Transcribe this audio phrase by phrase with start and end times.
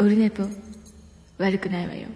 [0.00, 0.44] オルネポ
[1.38, 2.06] 悪くないわよ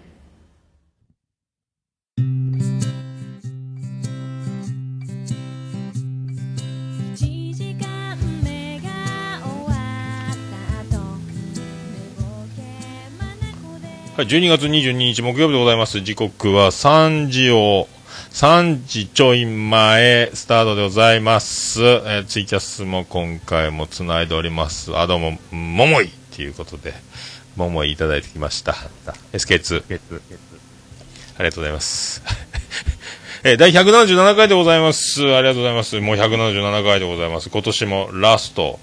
[14.15, 15.99] はい、12月22日木曜日でございます。
[15.99, 17.89] 時刻は3時を、
[18.31, 21.81] 3時ちょい前、スタートでございます。
[21.81, 24.95] えーツイキャスも今回も繋いでおります。
[24.95, 26.93] あ、どうも、ももいということで、
[27.55, 28.75] ももいいただいてきました。
[29.33, 29.83] SK2。
[31.37, 32.21] ありがとうございます。
[33.43, 35.21] えー第177回でございます。
[35.21, 35.99] ありがとうございます。
[35.99, 37.49] もう177回でございます。
[37.49, 38.79] 今年もラスト、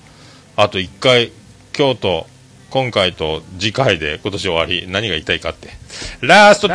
[0.57, 1.33] あと1回、
[1.73, 2.27] 京都、
[2.71, 5.71] 今回と次回で今年終わり、何が言いたいかって。
[6.21, 6.75] ラスト 2!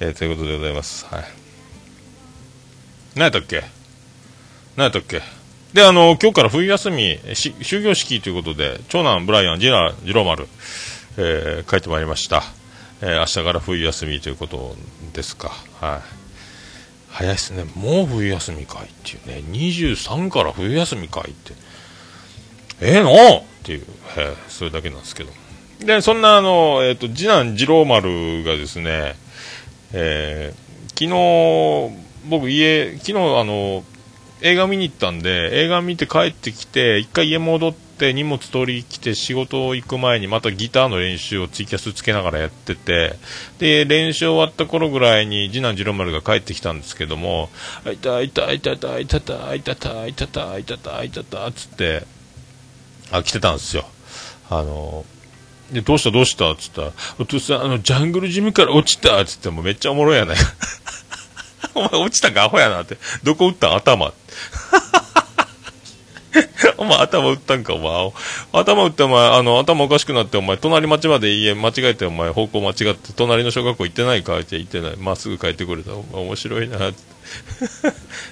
[0.00, 1.06] えーということでございます。
[1.10, 1.24] はい。
[3.14, 3.62] 何やったっけ？
[4.76, 5.22] 何やったっけ？
[5.72, 10.46] で、あの、今日から冬休み、し終業式ということで、長男ブライアン、次男、次郎丸、
[11.16, 12.42] えー帰ってまいりました。
[13.00, 14.76] えー明日から冬休みということ
[15.14, 15.50] ですか。
[15.80, 16.00] はい。
[17.08, 17.64] 早いですね。
[17.74, 19.42] もう冬休みかいっていうね。
[19.50, 21.54] 23から冬休みかいって。
[22.82, 23.86] ええのっていう、
[24.18, 25.32] えーそれだけなんですけど。
[25.80, 29.16] で、そんなあの、えっ、と、次男次郎丸がですね、
[29.94, 31.96] えー昨日、
[32.28, 33.84] 僕家、昨日あの、
[34.42, 43.14] 映画見に行ったんで、映画見て帰ってきて、一回家戻って荷物取り来て仕事行く前にまたギターの練習をツイキャスつけながらやってて、
[43.58, 47.50] で、練習終わった頃ぐらいに次男次郎丸が帰ってきたんですけども、
[47.86, 52.06] あいたあいたあいたあいたあいたいたいたいたいたいたいたいたいたいたつって、
[53.12, 53.84] あ、来てたんですよ。
[54.50, 55.04] あの、
[55.70, 60.36] で、どうしたどうしたっつったら、お父さん、あの、ジャングルジムから落ちたっつってもめっちゃおもろいやない。
[61.76, 62.96] お前落ちたんかアホやなって。
[63.22, 63.74] どこ打ったん？
[63.74, 64.12] 頭。
[66.78, 68.62] お前頭打ったんか、お前。
[68.62, 74.38] 頭打ってお前、あの、頭おかしくなって、お前、隣町まで家間違えて、お前、方向間違って、隣の小学校行ってないか？
[74.38, 74.96] って言ってない。
[74.96, 75.92] まっすぐ帰ってくれた。
[75.94, 76.78] お前、面白いな。
[76.88, 76.92] い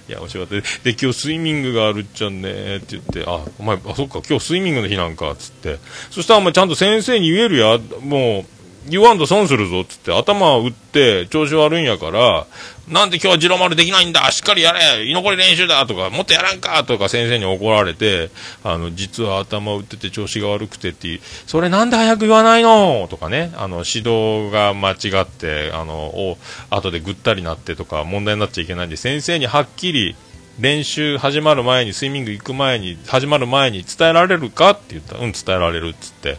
[0.09, 0.69] や、面白かった。
[0.85, 5.79] で、今日スイミングがあるっちゃんねって言って、あ、お前、あ、そっか、今日スイミングの日なんか、つって。
[6.11, 8.45] そしたらお前ちゃんと先生に言えるや、もう、
[8.89, 12.47] 言わんと損するぞ、つって、頭打って調子悪いんやから、
[12.91, 18.31] なんで今日はジロ丸できないんだ、しっかりやれ、居残り練習だ、とか、もっとやらんか、とか先生に怒られて、
[18.65, 21.07] あの、実は頭打ってて調子が悪くてって。
[21.07, 23.07] いう、それなんで早く言わないの？
[23.09, 27.77] とかね、あの、指導が間違って、あの、お、後でぐったりなって。
[27.77, 30.17] とか、問題になっちゃいけないんで、先生にはっきり、
[30.59, 34.71] 練習始まる前に、スイミング行く前に、始まる前に伝えられるか？
[34.71, 35.15] って言った。
[35.15, 36.39] ら、うん、伝えられるっつって。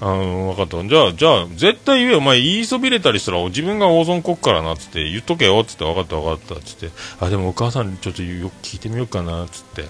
[0.00, 0.88] あの、分かった。
[0.88, 2.18] じゃあ、じゃあ、絶対言えよ。
[2.18, 6.90] お前言いそびれたりしたら、自分が大損こっからな、つって、言っとけよ、つって、分かった分かった、つって。
[7.20, 9.84] あ、でもお母さんちょっとよく聞いてみようかな、つって。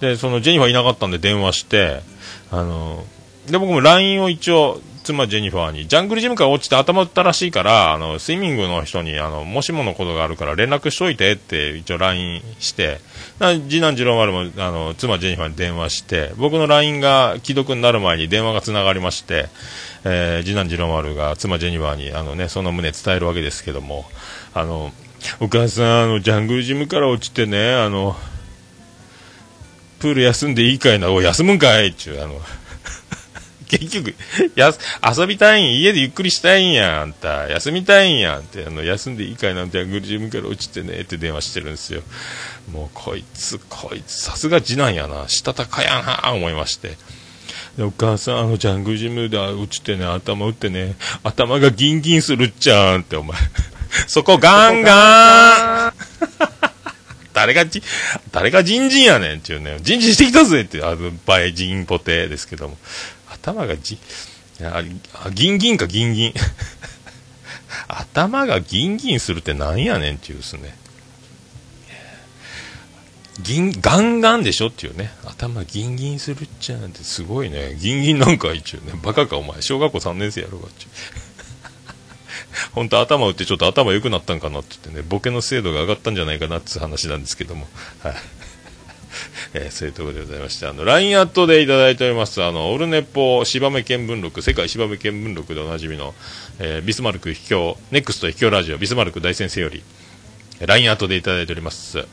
[0.00, 2.00] で、その、ジェニファーいなかったんで電話して、
[2.52, 3.04] あの、
[3.50, 13.00] で、僕も LINE を一応、妻ジェニファーに、ジャングルジムから落ちて頭打ったらしいから、あの、スイミングの人に、あの、もしものことがあるから連絡しといてって、一応 LINE して、
[13.38, 19.48] 次男次郎丸も、あの、妻ジェニファーに電話して、僕の LINE が既読になる前に電話が繋がりまして、
[20.04, 24.06] えー、次男次郎丸が妻ジェニファーに、あのね、その旨伝えるわけですけども、
[24.54, 24.92] あの、
[25.40, 28.16] お母さん、あの、ジャングルジムから落ちてね、あの、
[30.00, 32.40] プール休んでいいかいな、お休むんかいっちゅう、あの、
[33.68, 34.14] 結局、
[34.54, 34.72] や、
[35.16, 37.48] 遊びたいん、家でゆっくりしたいんや、あんた。
[37.48, 42.02] 休みたいんや、って、あの、休んでいいかいな、ジャングルジムから落ちてね、って電話してるんですよ。
[42.72, 46.96] もう、こいつ、こいつ、さすが次男やな、したたかやな、思いまして。
[47.78, 53.38] お母さん、あの、ジャングジムで落ちてね、頭打ってね、頭がギンギンするっちゃんって、お前。
[54.06, 55.92] そこガンガン
[57.32, 57.82] 誰がじ、
[58.32, 62.76] 誰がジンジンやねんっていうね、ジンジンしてきたぜって、あの、バイジンポテですけども。
[63.30, 63.98] 頭がじ、
[64.60, 64.82] あ
[65.30, 66.34] ギンギンかギンギン。
[67.86, 70.76] 頭がギンギンするってなんやねんっていうですね。
[73.42, 75.10] ギン、ガンガンでしょっていうね。
[75.24, 77.76] 頭ギンギンするっちゃんてすごいね。
[77.78, 78.92] ギンギンなんか一応ね。
[79.02, 79.62] バカかお前。
[79.62, 80.90] 小学校3年生やろうがっちゅう。
[82.74, 87.68] 本当頭打ってちょっと頭良くなったんかなって言ってね、ボケの精度が上がったんじゃないかなって話なんですけども。
[88.02, 88.14] はい。
[89.54, 96.14] えーそういうところでございまして、あの、LINE アットでいただいております、あの、オルネポ芝目見聞録、世界芝目見聞録でおなじみの、
[96.58, 99.82] えービスマルク秘境、ネクスト秘境ラジオ、ビスマルク大先生より、
[100.60, 102.06] LINE アットでいただいております。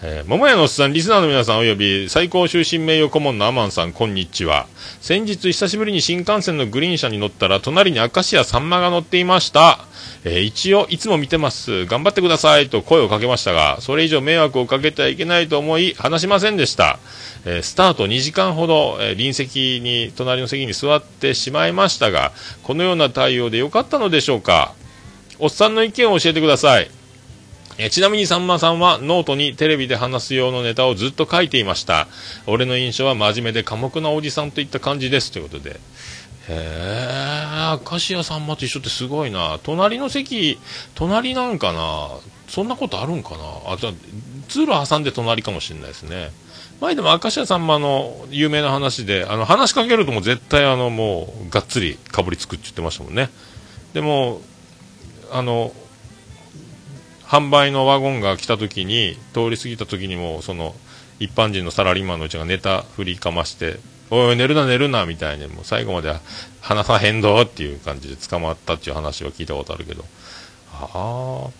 [0.00, 4.68] えー、桃屋のおっさん、リスナーの皆さんおよび最高終身名誉顧問のアマンさん、こんにちは。
[5.00, 9.80] 先日久しぶりに新幹線のグリーン車に乗ったら、隣に明石家さんまが乗っていました。
[10.22, 11.84] えー一応、いつも見てます。
[11.86, 17.00] 頑張ってくださいと声をかけましたが、それ以上迷惑をかけてはいけないと思い、話しませんでした。
[17.44, 22.30] えースタート2時間ほど、え隣席に、隣の席に座ってしまいましたが、
[22.62, 24.74] このような対応でよかったのでしょうか
[25.40, 26.88] おっさんの意見を教えてください。
[27.80, 32.08] えちなみにさんまさんはノートにテレビで話す用のネタをずっと書いていました。
[32.48, 35.30] 俺の印象は真面目で寡黙なおじさんといった感じです。
[35.30, 35.70] ということで。
[35.70, 35.76] へ
[36.48, 39.60] え、明石家さんまと一緒ってすごいな。
[39.62, 40.58] 隣の席、
[40.96, 42.08] 隣なんかな。
[42.48, 43.72] そんなことあるんかな。
[43.72, 43.92] あ、じゃ
[44.48, 46.32] 通路挟んで隣かもしれないですね。
[46.80, 53.30] 前でも明石家さんまの有名な話で、あの、話しかけるとも絶対あの、もう、がっつりかぶりつくって言ってましたもんね。
[53.92, 54.40] でも、
[55.30, 55.72] あの、
[57.28, 60.74] 販売のワゴンが来た時に通り過ぎた時にもその
[61.20, 63.78] 一般人のサラリーマンのうちがネタ振りかまして
[64.10, 66.12] 「おい寝るな寝るな」みたいにもう最後まで
[66.62, 70.04] 話さへんどっていう感じで捕まったっていう話は聞いたことあるけど
[70.72, 71.50] ああ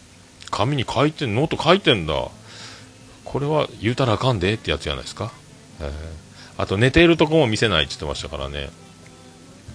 [0.50, 2.14] 紙に書いてんノート書いてんだ。
[3.25, 5.31] これは言うたらあかんでってやつじゃないですか、
[5.81, 5.91] えー。
[6.56, 8.71] あと寝ているとこも見せないって言ってましたからね。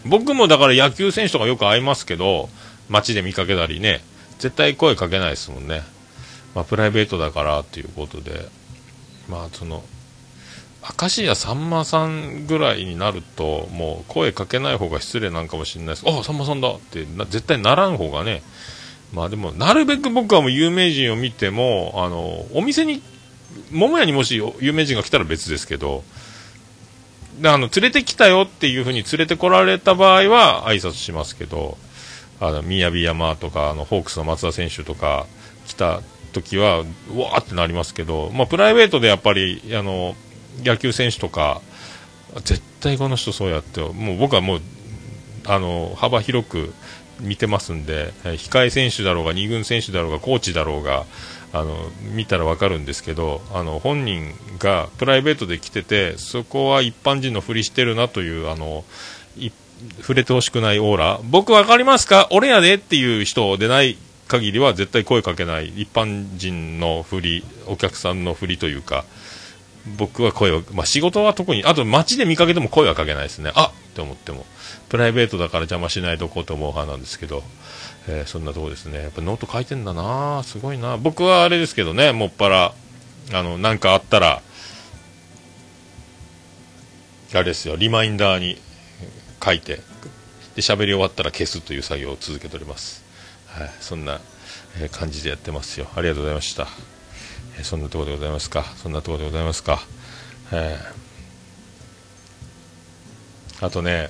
[0.05, 2.49] 僕もだから野球選手とかよく会いますけど
[2.89, 4.01] 街で見かけたりね。
[4.43, 5.83] 絶対声かけないですもんね、
[6.53, 8.63] まあ、プライベートだからっていうことで。
[9.29, 9.83] まあその
[10.99, 16.03] 明石家さんまさんぐらいになるともう声かけない方が失礼なんかもしれないです。
[16.05, 18.43] あさんまさんだって絶対ならん方がね。
[19.13, 23.01] まあでもなるべく僕はもう有名人を見てもあのお店に
[23.71, 26.03] 桃屋にもし有名人が来たら別ですけど
[27.39, 31.77] であの連れてきたよっていうふうに連れてこられた場合は挨拶しますけど
[32.43, 35.27] あの宮城山とかあのホークスの松田選手とか
[35.65, 36.01] 来た
[36.33, 36.83] 時はう
[37.19, 40.15] わーってなりますけど、まあ、プライベートでやっぱりあの
[40.63, 41.61] 野球選手とか
[42.43, 44.61] 絶対この人そうやってもう僕はもう
[45.45, 46.73] あの幅広く
[47.21, 51.05] 見てますんで、控え選手だろうが2軍選手だろうがコーチだろうが
[51.53, 51.77] あの
[52.13, 58.83] 見たら分かるんですけどあの本人がプライベートで来ててそこは一般人のふりしてるなというあの
[59.37, 59.51] い
[59.99, 61.19] 触れてほしくないオーラ。
[61.23, 62.27] 僕分かりますか？
[62.31, 63.97] 俺やでっていう人でない
[64.27, 65.69] 限りは絶対声かけない。
[65.69, 69.05] 一般人のふりお客さんのふりというか。
[69.97, 73.51] 僕は声を、まあ、仕事は特にあと街で見かけても声はかけないですね。
[73.53, 73.93] あっ！
[73.93, 74.45] て思っても。
[74.87, 77.43] プライベートだから邪魔しないとこうと思う派なんですけど、
[78.07, 79.01] えーそんなとこですね。
[79.01, 80.41] やっぱノート書いてんだな。
[80.43, 80.95] すごいな。
[80.95, 82.13] 僕はあれですけどね。
[82.13, 82.73] もっぱら
[83.33, 84.41] あのなんかあったら
[87.33, 87.75] あれですよ。
[87.75, 88.57] リマインダーに
[89.43, 89.77] 書いて
[90.55, 93.03] で喋り終わったら消すという作業を続けております、
[93.47, 94.21] はい、そんな、
[94.91, 95.87] 感じでやってますよ。
[95.95, 96.67] ありがとうございました、
[97.59, 98.63] えそんなところでございますか？
[98.77, 99.79] そんなところでございますか、
[100.51, 101.03] えー
[103.65, 104.09] あとね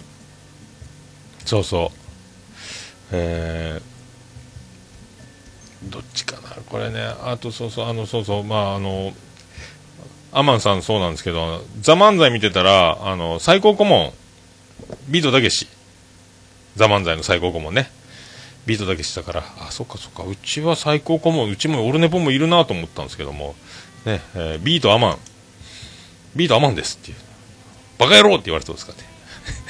[1.45, 1.97] そうそう。
[3.11, 3.93] えー
[5.91, 6.49] どっちかな？
[6.69, 9.11] これねあとそうそうあのそうそうまああの
[10.31, 14.13] アマンさんそうなんですけど「ザ漫才見てたらあの最高顧問
[15.07, 15.67] ビートたけし。
[16.75, 17.89] ザ漫才の最高顧問ね。
[18.65, 20.23] ビートたけしだからあそっかそっか。
[20.23, 23.55] うちは最高顧問うちもオルネポもいるなと思ったんですけども。
[24.05, 25.17] ね、えービートアマン。
[26.35, 27.17] ビートアマンですっていう。
[27.99, 28.99] バカ野郎って言われたんですかね。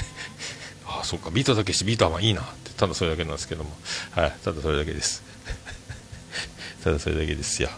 [0.87, 1.29] あそっか。
[1.31, 2.71] ビートたけしビートアマンいいなって。
[2.77, 3.71] ただそれだけなんですけども。
[4.11, 4.33] はい。
[4.43, 5.23] ただそれだけです。
[6.83, 7.69] ただそれだけですよ。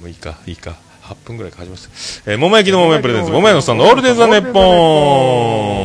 [0.00, 0.38] もういいか。
[0.46, 0.76] いいか。
[1.02, 1.82] 8分ぐらいかかりまし
[2.24, 2.32] た。
[2.32, 5.77] えー、桃焼きの桃屋プレゼンツ桃屋のさんのオールデイズ・ザ・ネッポン。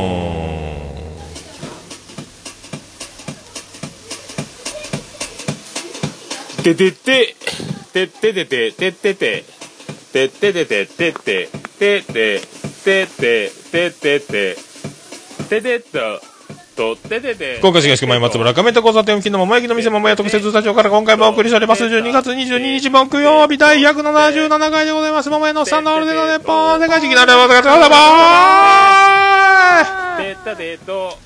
[6.64, 7.36] ててて、
[7.92, 9.44] てっててて、てってて、
[10.14, 12.40] てっててて、てって、てって、
[12.84, 14.56] てって、てってて、
[15.50, 16.22] ててっと、
[16.74, 17.58] とっててて。
[17.58, 25.28] 福岡市東区前松原亀戸交差点付近の桃焼きの店桃屋特設スタジオから今回もお送りしております12月22日木曜日第177回でございます。
[25.28, 27.76] 桃屋のおっさんのオールデイズ・ザ・ネッポン世界一になればお疲れ様
[30.56, 31.23] でて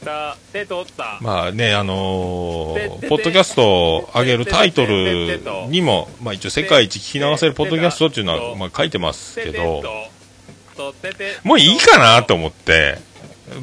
[0.00, 1.18] ったてと、た、てとった。
[1.20, 9.82] まあね、あのーポッドキャストを上げるタイトルにも、まあ一応世界一聞き流せるポッドキャストっていうのは、まあ書いてますけど、
[11.44, 12.98] もういいかなと思って、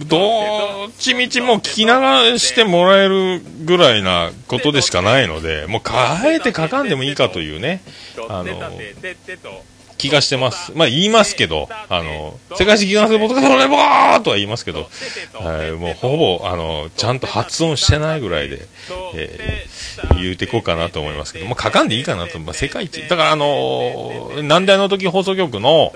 [0.08, 5.82] どっちみちもう聞き流してもらえるぐらいなことでしかないので、もう
[6.22, 7.82] 変えて書かんでもいいかというね、
[8.30, 9.77] あのとってたて、てってと。
[9.98, 10.72] 気がしてます。
[10.76, 14.90] まあ言いますけど、あの、世界史聞かせるポッドキャストレボーとは言いますけど、
[15.34, 18.68] はい、もうほぼ、あの、ちゃんと発音してないぐらいで、
[19.16, 23.08] えー言うてこうかなと思いますけど、もう書かんでいいかなと、まあ、世界一。
[23.08, 25.94] だからあのー、なんであの時放送局の、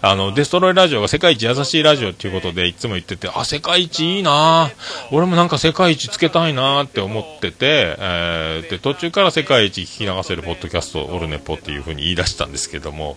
[0.00, 4.70] あの、デストロイラジオが世界一優しいラジオっていうことでいつも言ってて、あ、世界一いいな
[5.10, 13.16] 俺もなんか世界一つけたいなって思ってて、えーで、途中から世界一聞き流せるポッドキャスト、オルネポっていうふうに言い出したんですけども、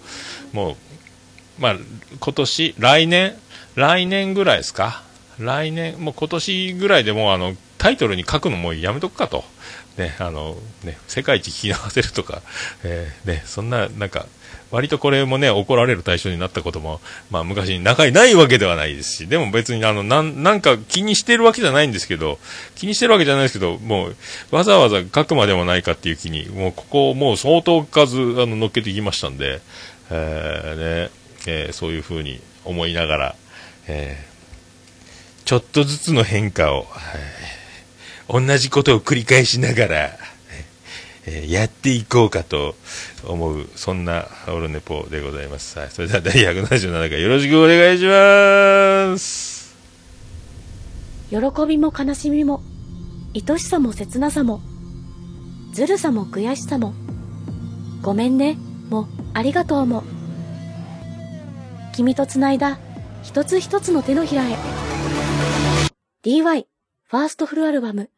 [0.53, 0.75] もう、
[1.59, 1.75] まあ、
[2.19, 3.35] 今年、来年、
[3.75, 5.03] 来年ぐらいですか？
[5.39, 9.43] 来年、もう今年ぐらいでもうあの、タイトルに書くのもうやめとくかと。
[9.97, 12.43] ね、あの、ね、世界一聞き流せるとか、
[12.83, 14.27] えーね、そんな、なんか、
[14.69, 22.37] 割とこれもね、怒られる対象になったことも、まあ昔に仲にないわけではないですし、でも別にあの、なん、なんか気にしてるわけじゃないんですけど、
[22.75, 24.15] 気にしてるわけじゃないですけど、もう、
[24.51, 29.61] わざわざ書くまでもないかっていう気に、もうここもう相当数、あの、乗っけてきましたんで、
[30.09, 31.11] えーね、
[31.47, 33.35] えーそういうふうに思いながら、
[33.87, 34.37] えー
[35.45, 36.87] ちょっとずつの変化を、はい
[38.29, 40.09] 同じことを繰り返しながら、
[41.25, 42.75] えーやっていこうかと
[43.25, 45.79] 思う、そんなオルネポでございます。
[45.79, 49.75] はい、それでは第177回よろしくお願いします。
[51.29, 51.37] 喜
[51.67, 52.61] びも悲しみも
[53.33, 54.61] 愛しさも切なさも
[55.73, 56.93] ずるさも悔しさも
[58.01, 58.57] ごめんね
[58.89, 60.03] もありがとうも。
[61.93, 62.79] 君とつないだ
[63.23, 64.55] 一つ一つの手のひらへ。
[66.23, 66.65] DY
[67.03, 68.09] ファーストフルアルバム。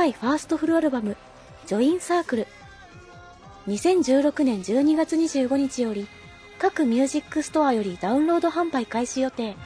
[0.00, 1.14] Y ファーストフルアルバム
[1.66, 2.46] ジョインサークル
[3.68, 6.08] 2016年12月25日より
[6.58, 9.56] 各ミュージックストアよりダウンロード販売開始予定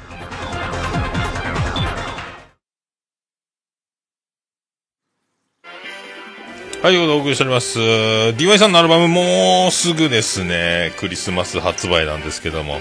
[6.82, 7.78] はい、お送りしております。
[7.78, 12.80] DY さんのアルバムもうすぐですね、クリスマス発売なんですけども、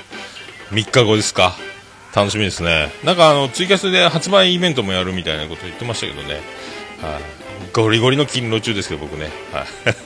[0.72, 1.54] 3日後ですか。
[2.14, 2.90] 楽しみですね。
[3.06, 6.42] なんかあの、ツイキャスで発売イベントもやるみたいなこと言ってましたけどね。
[7.02, 7.43] はい。
[7.74, 9.30] ゴリゴリの勤労中ですけど、僕ね。
[9.52, 9.66] はい。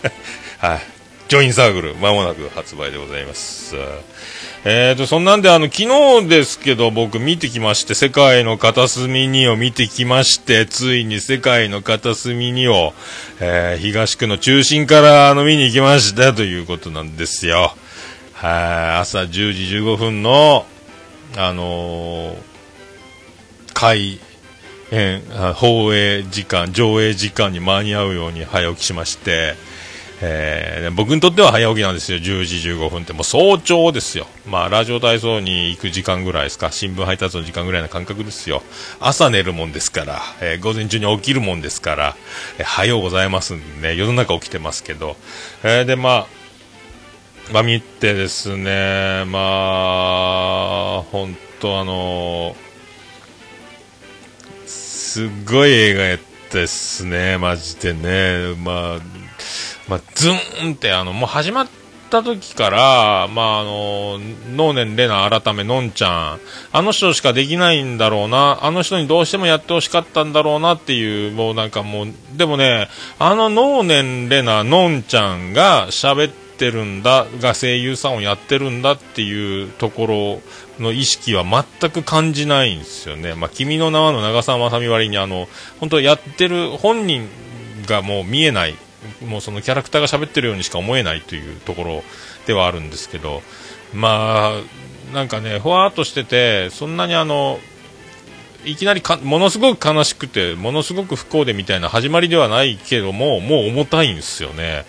[0.73, 0.81] はい。
[1.27, 3.75] ジョインサークル、まもなく発売でございます。
[4.63, 12.93] えーと、そんなんで、あの、昨日ですけど、僕見てきまして、世界の片隅にを見てきまして、ついに世界の片隅にを、
[13.41, 17.75] えー東区の中心から、あの、見に行きましたということなんですよ。
[18.33, 20.65] はい、朝10時15分の、
[21.35, 22.47] あのー
[23.73, 24.19] 開
[24.91, 29.55] 演、あ放映時間、上映時間に間に合うように早起きしまして、
[30.21, 38.63] えー僕にとっては早起きなんですよ、10時15分って、もう早朝ですよ、まあ、ラジオ体操に行く時間ぐらいですか、新聞配達の時間ぐらいの感覚ですよ、
[38.99, 42.15] 朝寝るもんですから、えー午前中に起きるもんですから、
[42.57, 45.17] えー早うございますんでね、世の中起きてますけど、
[45.63, 46.27] えーで、まあ、
[47.51, 49.39] まあ、見てですね、ま
[50.99, 52.55] あ、本当あの
[55.07, 58.55] すっごい映画やったですね、マジでね。
[58.61, 58.99] まあ、
[59.87, 61.67] まあ、ズーンって、あの、もう始まっ
[62.09, 64.19] た時から、まあ、あの、
[64.53, 66.39] 能年レナ改めのんちゃん、
[66.73, 80.41] あの人しかできないんだろうな、あの人にどうしてもやってほしかったんだろうなっていう、もうなんかもう、でもね、あの能年レナのんちゃんが喋ってるんだ、が声優さんをやってるんだっていうところ
[80.79, 83.33] の意識は全く感じないんですよね。
[83.33, 85.47] まあ、君の名はの長澤まさみ割に、あの、
[85.79, 87.27] 本当やってる本人
[87.87, 88.75] がもう見えない、
[89.25, 92.03] もうそのキャラクターが喋ってるようにしか思えないというところ
[92.45, 93.41] ではあるんですけど、
[93.93, 97.59] まあ、なんかね、ふわっとしてて、そんなにあの、
[98.65, 104.85] いきなりものすごく悲しくて、ものすごく不幸でみたいな始まりではないけども、もう重たいんですよね。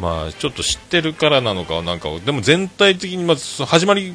[0.00, 4.14] まあ、ちょっと知ってるからなのか、なんか、でも全体的にまず始まり、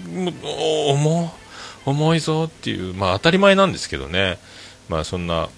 [1.86, 4.38] 重いぞっていう、まあ当たり前なんですけどね。
[4.90, 5.50] まあそんな、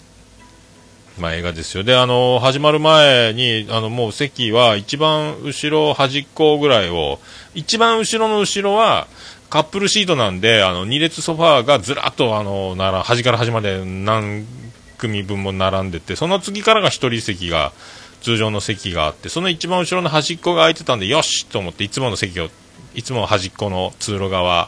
[1.20, 1.84] まあ映画ですよ。
[1.84, 7.20] で、あの、始まる前に、あの、もう席は一番後ろ端っこぐらいを、
[7.54, 9.08] 一番後ろの後ろは、
[9.52, 14.46] カップルシートなんで、あの、二列ソファーがずらっと、あの、なら、端から端まで何
[14.98, 17.72] 組分も並んでて、その次からが一人席が、
[18.26, 22.50] 通常の席があって、その一番後ろの端っこが空いてたんで、よしと思って、いつもの席を
[22.96, 24.68] いつも端っこの通路側、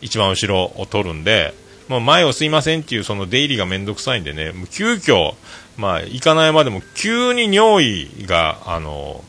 [0.00, 1.54] 一番後ろを取るんで、
[1.88, 5.34] もう前をすいませんっていうその出入りがめんどくさいんでね、もう急遽、
[5.76, 9.24] まあ、行かないまでも急に尿意が、あの、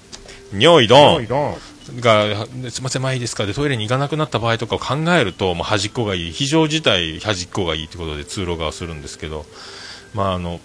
[0.53, 1.25] 尿意ドン
[1.99, 9.43] が、すいません、前いいですかで、トイレに行かなくなった場合とかを考えると、もう端っこがいい、非常事態端っこがいいということで通路側するんですけど、
[10.13, 10.59] まあ、あの、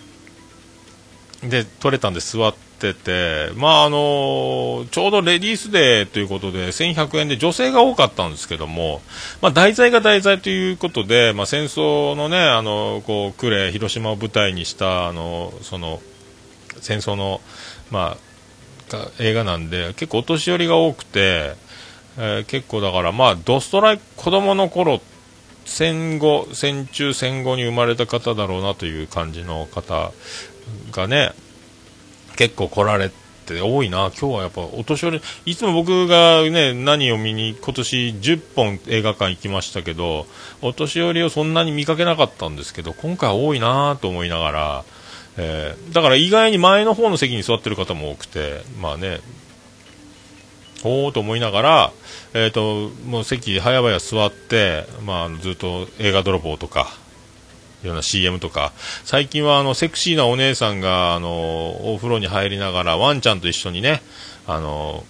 [1.43, 9.03] で、取れたんで座ってて、まあ、あの、ちょうどレディースデーということで、1100円で女性が多かったんですけども、
[9.43, 16.01] まあ、題材が題材ということで、まあ、戦争のね、あの、こう、呉、広島を舞台にした、あの、その、
[16.81, 17.41] 戦争の、
[17.91, 18.17] ま
[18.93, 21.55] あ、映画なんで、結構お年寄りが多くて、
[22.19, 25.01] えー結構だから、まあ、ドストライク、子供の頃、
[25.65, 30.13] 戦後、戦中戦後に生まれた方だろうなという感じの方
[30.91, 31.33] がね、
[32.37, 33.11] 結構来られ
[33.47, 40.27] て多いな、今日はやっぱお年寄り、いつも僕がね、何を見に、今年10本映画館行きましたけど、
[40.63, 44.85] お年寄りをそんなに見かけなかったんですけど、今回は多いなと思いながら、
[45.37, 49.21] えーだから意外に前の方の席に座ってる方も多くて、まあね、
[50.83, 51.93] おーと思いながら、
[52.33, 56.97] えー、ともう席、早々座って、まあ、ずっと映画泥棒とか、
[57.83, 58.73] いろんな CM とか、
[59.05, 64.03] 最近はあのセクシーなお姉さんがあのお風呂に入りながら、ワンちゃんと一緒にね、
[64.47, 65.05] あの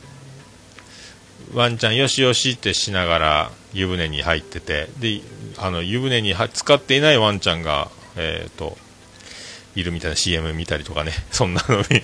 [1.54, 5.20] ワンちゃんよしよしってしながら湯船に入ってて、で
[5.58, 8.76] あの湯船に使っていないワンちゃんが、えー、と
[9.76, 12.02] いるみたいな CM 見たりとかね、 そんなの見、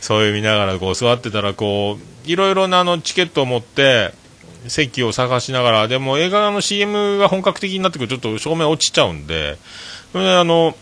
[0.00, 4.12] そういう見ながらこう座ってたら、こう、いろいろなあのチケットを持って、
[4.66, 9.56] 席を探しながら、でも映画の CM が本格的になってくると、ちょっと照明落ちちゃうんで、
[10.12, 10.74] それであの、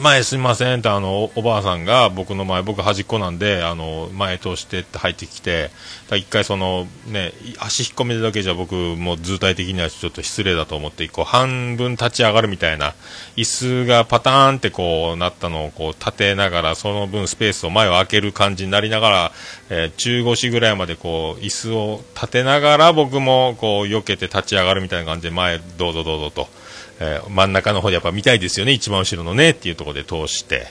[0.00, 5.68] 前すみませんってあのおばあさんが僕の前僕端っこなんであの前通してって入ってきて
[6.08, 12.94] だ一回そのね足引っ込めるだけじゃ僕もう図体的にはちょっと失礼だと思ってこう半分立ち上がるみたいな
[13.36, 19.32] 椅子がパターンってこうなったのをこう立てながらその分スペースを前を開ける感じになりながら、
[19.68, 26.61] えー中腰ぐらいまでこう椅子を立てながら僕もこう避けて立ち上がるみたいな感じで前どうぞどうぞと。
[27.00, 30.66] えー真ん中の方でやっぱ見たいですよね、一番後ろのねっていうところで通して、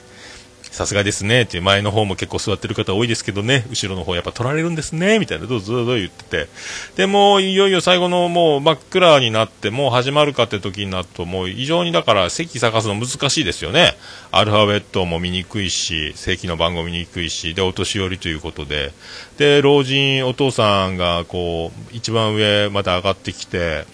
[0.72, 1.42] さすがですね。
[1.42, 5.18] っていう前の方も結構座ってる方多いですけどね、後ろの方やっぱ取られるんですね。
[5.18, 6.48] みたいな、どうぞどうぞ言ってて、
[6.96, 13.98] でもういよいよ最後のもう真っ暗になって、もう始まるかって時になると、もう異常にだから席探すの難しいですよね、
[14.30, 18.92] アルファベットも見にくいし、席の番号見にくいし、でお年寄りということで、
[19.36, 23.84] で老人、お父さんがこう一番上まで上がってきて、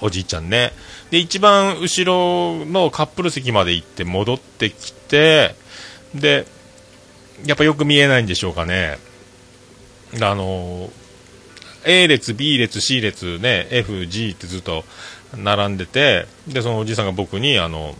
[0.00, 0.72] おじいちゃんね。
[1.10, 5.54] で、一番後ろのカップル席まで行って戻ってきて、
[6.14, 6.46] で、
[7.44, 8.98] やっぱよく見えないんでしょうかね。
[10.20, 10.90] あの、
[11.84, 14.84] A 列、B 列、C 列ね、F、G ってずっと
[15.36, 17.96] 並んでて、で、そのおじいさんが僕に、あの、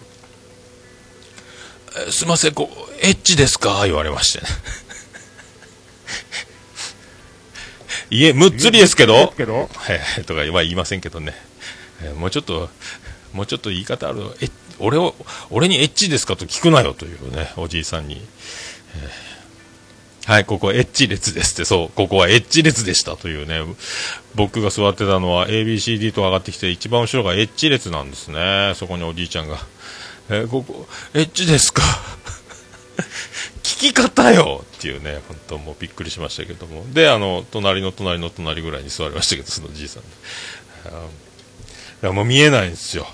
[2.08, 3.82] えすいません、こう、エッチですか？
[3.84, 4.46] 言われましてね。
[8.10, 9.14] いえ、むっつりですけど、
[9.74, 11.34] はい、とかは言いませんけどね。
[12.02, 12.70] えーもうちょっと、
[13.32, 15.14] もうちょっと言い方あるえ俺を、
[15.50, 18.20] 俺にエッチですかと聞くなよというね、おじいさんに。
[18.96, 19.30] えー
[20.26, 23.62] はい、ここエッチ列ですって、そう、ここはエッチ列でしたというね、
[24.36, 28.74] 僕が座ってたのは ABCD と上がってきて、一番後ろがエッチ列なんですね。
[28.76, 29.58] そこにおじいちゃんが。
[30.28, 31.82] えーここ、エッチですか？
[33.64, 36.84] 聞き方よっていうね、本当もうびっくりしましたけども。
[36.92, 40.02] で、あの、隣の隣の隣ぐらいに座りましたけど、そのじいさん。
[42.02, 43.06] やもう見えないんですよ。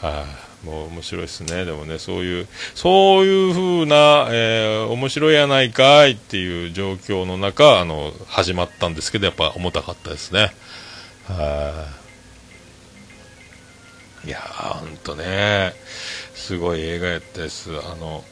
[0.00, 0.24] は
[0.62, 1.64] い、もう面白いですね。
[1.64, 10.52] でもね、そういう、そういう風な、えー面白いやないかいっていう状況の中、あの、始まったんですけど、やっぱ重たかったですね。
[11.28, 11.86] は
[14.24, 15.74] い、いやー、ほんとね、
[16.34, 17.70] すごい映画やったです。
[17.70, 18.24] あの、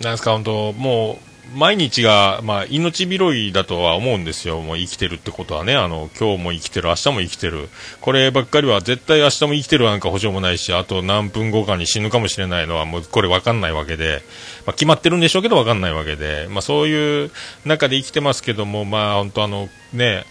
[0.00, 4.60] なんですか、本当もう、毎日が、まあ、命拾いだとは思うんですよ。
[4.60, 5.74] もう生きてるってことはね。
[5.74, 7.68] あの、今日も生きてる、明日も生きてる。
[8.00, 14.22] こればっかりは絶対明日も生きてるなんか保証もないし、あと何分後かに死ぬかもしれないのはもうこれわかんないわけで、
[14.66, 17.30] まあ、決まってるんでしょうけどわかんないわけで、まあ、そういう
[17.64, 20.24] 中で生きてますけども、まあ、本当あの、ね、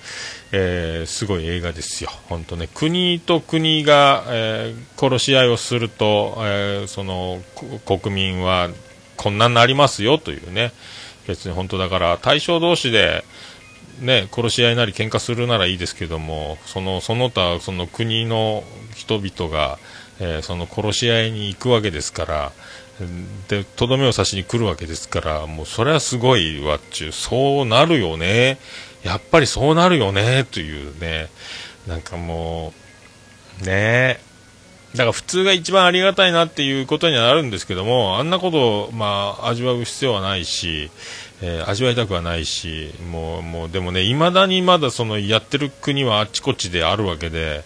[0.52, 7.42] えーすごい映画ですよ、本当ね、国と国が、えー殺し合いをすると、えーその
[7.86, 8.70] 国民は
[9.16, 10.72] こんなになりますよというね、
[11.30, 13.24] 別に本当だから対象同士で、
[14.02, 18.64] ね、殺し合いなり喧嘩するならいいですけども、そのその他その国の
[18.96, 19.78] 人々が、
[20.20, 22.52] えーその殺し合いに行くわけですから、
[23.48, 28.58] でとどめを刺しに来るわけですからもうそれはすごいわっちゅうそうなるよね。
[29.04, 31.30] やっぱりそうなるよねというね。
[31.88, 32.74] なんかも
[33.62, 34.20] うね。
[34.94, 40.90] だから普通が一番ありがたいなっていうことにはなるんですけどもあんなことを、まあ、味わう必要はないし、
[41.42, 47.64] えー味わいたくはないしもうもうでもねいまだにまだそのやってる国はあっちこっちであるわけで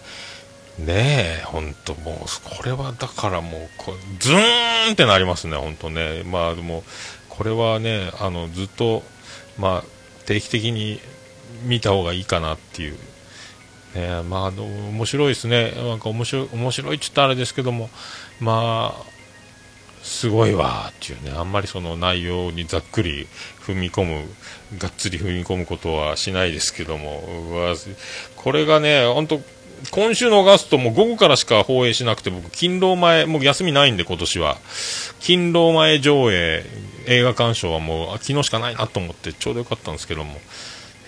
[0.78, 2.16] ねえ、本当もう、
[2.56, 6.24] これはだからもうこ、ズーンってなりますね、本当ね。
[6.24, 6.82] まあでも、
[7.28, 9.04] これはね、あの、ずっと、
[9.56, 9.84] まあ、
[10.26, 11.00] 定期的に
[11.62, 12.98] 見た方がいいかなっていう。
[13.94, 15.72] ねまあ、面白いですね。
[15.76, 17.90] なんか面白い、面白いって言ったらあれですけども、
[18.40, 19.14] まあ、
[20.02, 23.26] すごいわっていうね、あんまりその内容にざっくり
[23.66, 24.28] 踏み込む、
[24.78, 27.24] がっつり踏み込むことはしないですけども、
[28.36, 29.40] これがね、本当
[29.90, 34.58] 今週のガストも午後からしか放映しなくて、僕、勤労前、もう休みないんで、今年は。
[35.20, 36.64] 勤労前上映、
[37.06, 40.40] 映画鑑賞はもう、あ昨日しかないなと思って、ちょうどよかったんですけども。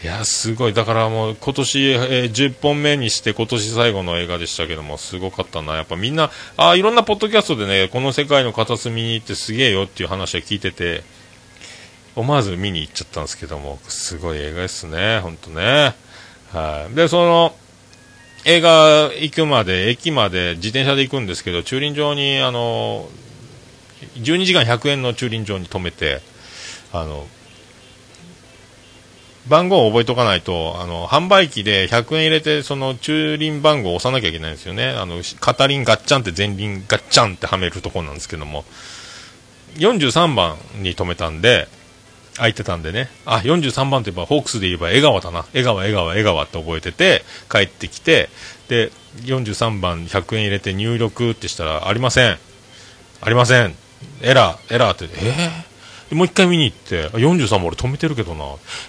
[0.07, 0.73] いや、すごい。
[0.73, 5.75] だからもう、今年、えー10本目にして、今年最後の映画でしたけども、すごかったな。
[5.75, 11.03] やっぱみんな、あいろんなポッドキャストでね、この世界の片隅に行ってすげえよっていう話を聞いてて、
[12.14, 15.97] 思わず見に行っちゃったんですけども、すごい映画ですね、ほんとね。
[16.53, 16.95] はい。
[16.95, 17.57] で、その、
[18.45, 23.09] 映画行くまで、駅まで自転車で行くんですけど、駐輪場に、あの、
[24.19, 26.21] 12時間100円の駐輪場に止めて、
[26.92, 27.27] あの、
[29.49, 34.89] 番号を覚えとかないと、あの、販売機で100円入れて、その駐輪番号を押さなきゃいけないんですよね。
[34.89, 38.65] あの、片輪ガッチャンって前輪ガッチャンってはめるとこなんですけども、
[39.77, 41.69] 43番に止めたんで、
[42.37, 45.47] 空いてたんでね、あ、43番といえば、ホークスで言えば江川だな。
[45.55, 48.29] 江川、江川、江川って覚えてて、帰ってきて、
[48.69, 48.91] で、
[49.23, 52.39] 43番100円入れて入力ってしたら、ありません。
[53.23, 53.75] ありません。
[54.23, 55.76] エラー、エラーって、えー？
[56.12, 58.45] もう一回見に行って、43番俺止めてるけどな。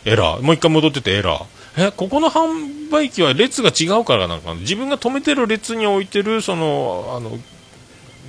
[0.06, 0.43] エラー。
[0.43, 1.45] もう一回戻っててエラー。
[1.89, 7.32] え、ここの販売機は列が違うからなんか、自分が止めてる列に置いてる、その、あの、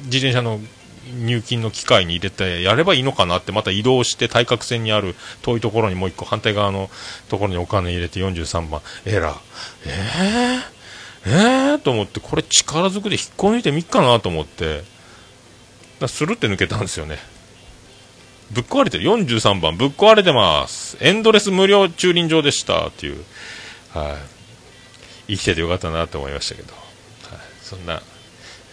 [0.05, 0.61] 自転車の
[1.14, 6.90] 入金の機械に入れてやればいいのかなってまた移動して対角線にある遠いところにもう一個反対側の
[7.29, 8.81] ところにお金入れて43番。
[9.07, 9.38] エラー。
[9.87, 14.85] えー、えー、と思ってこれ力ずくで引っこ抜いてみっかなと思って。
[16.01, 17.18] だスルって抜けたんですよね。
[18.50, 19.04] ぶっ壊れてる。
[19.04, 20.96] 43番ぶっ壊れてます。
[21.00, 22.88] エンドレス無料駐輪場でした。
[22.88, 23.24] っていう。
[23.92, 24.38] はい。
[25.28, 26.82] 生きててよかったなと思いましたけど、はい、
[27.61, 28.00] そんな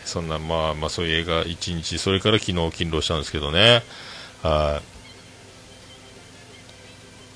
[0.06, 3.84] そんなまあまあそういう映画一日それから昨日勤労したんですけどね。
[4.42, 4.82] は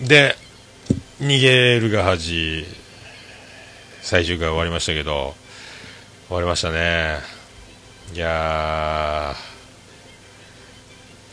[0.02, 0.08] い。
[0.08, 0.36] で
[1.20, 2.66] 逃げるが恥。
[4.02, 5.36] 最終回終わりましたけど。
[6.30, 7.18] 終わりましたね。
[8.14, 9.49] いやー。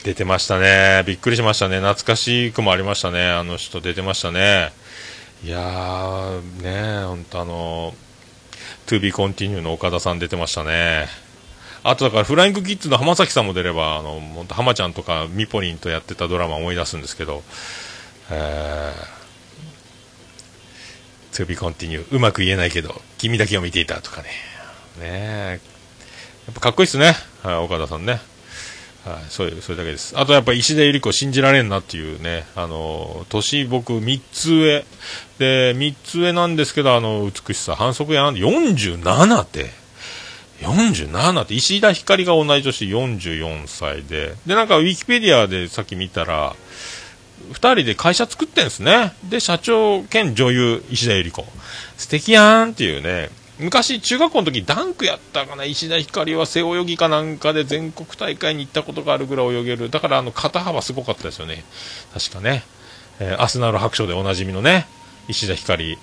[0.07, 1.03] 出てましたね。
[1.05, 1.81] びっくりしましたね。
[1.81, 3.29] 懐かしくもありましたね。
[3.29, 4.71] あの人出てましたね。
[5.43, 7.95] いやーね本当あの
[8.87, 11.09] To be continue の岡田さん出てましたね。
[11.83, 17.43] あとだからフライングキッズの浜崎さんも出ればあの本当浜ちゃんとかミポリンとやってたドラマ思い出すんですけど、
[18.31, 24.29] えー、To be continue うまく言えないけど君だけを見ていたとかね。
[25.01, 25.61] ね
[26.47, 28.21] やっぱかっこいいっすね、はい、岡田さんね。
[29.07, 30.19] はい、そういう、それだけです。
[30.19, 34.85] あとやっぱり石田ゆり子信じられんなっていうね、あの、年僕3つ上。
[35.39, 39.71] で、3つ上なんですけど、あの、美しさ、反則やん、47って。
[40.61, 44.35] 47って、石田ひかりが同じ年44歳で。
[44.45, 46.57] で、なんかウィキペディアでさっき見たら、
[47.53, 49.13] 2人で会社作ってんですね。
[49.23, 51.47] で、社長兼女優、石田ゆり子。
[51.97, 53.31] 素敵やんっていうね。
[53.59, 61.65] 昔、中学校の時ダンクやったかな、石田ひかりは背泳ぎかなんかで全国大会に行ったことがあるぐらい泳げる、だからあの肩幅すごかったですよね、
[62.13, 62.65] 確かね、
[63.19, 64.87] えーアスナル白書でおなじみのね、
[65.29, 65.99] 石田ひかり、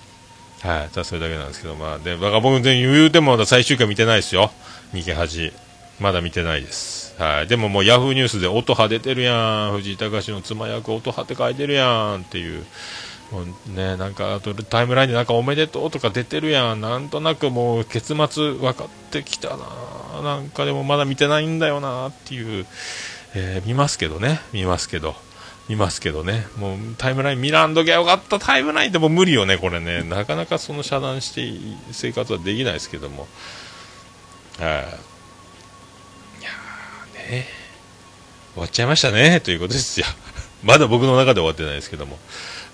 [0.61, 4.51] はい、ただそれだけなんですけど、まあ、でだから僕、全然言うてもまだ最終回見てないですよ、
[4.93, 5.51] 逃げ恥、
[5.99, 7.03] まだ見てないです。
[7.19, 12.21] はい、でももうヤフーニュースで音羽出てるやん、藤井隆の妻役音羽って書いてるやん。
[12.21, 12.65] っていう、
[13.31, 22.65] もうね、なんかタイムラインでなんかおめでとうとか出てるやん、なんとなくもう結末分かってきたな、なんかでもまだ見てないんだよなっていう、
[23.35, 25.15] えー見ますけどね、見ますけど、
[25.67, 31.51] 見ますけどね、もうタイムライン見らんときゃよかった、タイムラインでも無理よね、これね、なかなかその遮断して
[31.91, 33.27] 生活はできないですけども、
[34.59, 34.69] はい。
[34.69, 37.47] いやーね、
[38.53, 40.05] 終わっちゃいましたね、ということですよ。
[40.63, 42.19] まだ僕の中で終わってないですけども。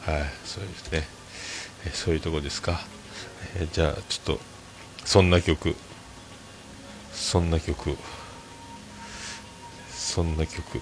[0.10, 1.04] はい、そうですね。
[1.86, 2.82] えそういうとこですか。
[3.58, 4.40] えじゃあ、ちょっと、
[5.06, 5.76] そんな曲。
[7.14, 7.96] そんな曲。
[9.92, 10.82] そんな曲。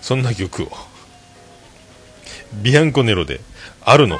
[0.00, 0.70] そんな曲を。
[2.62, 3.40] ビアンコネロで、
[3.82, 4.18] あるの。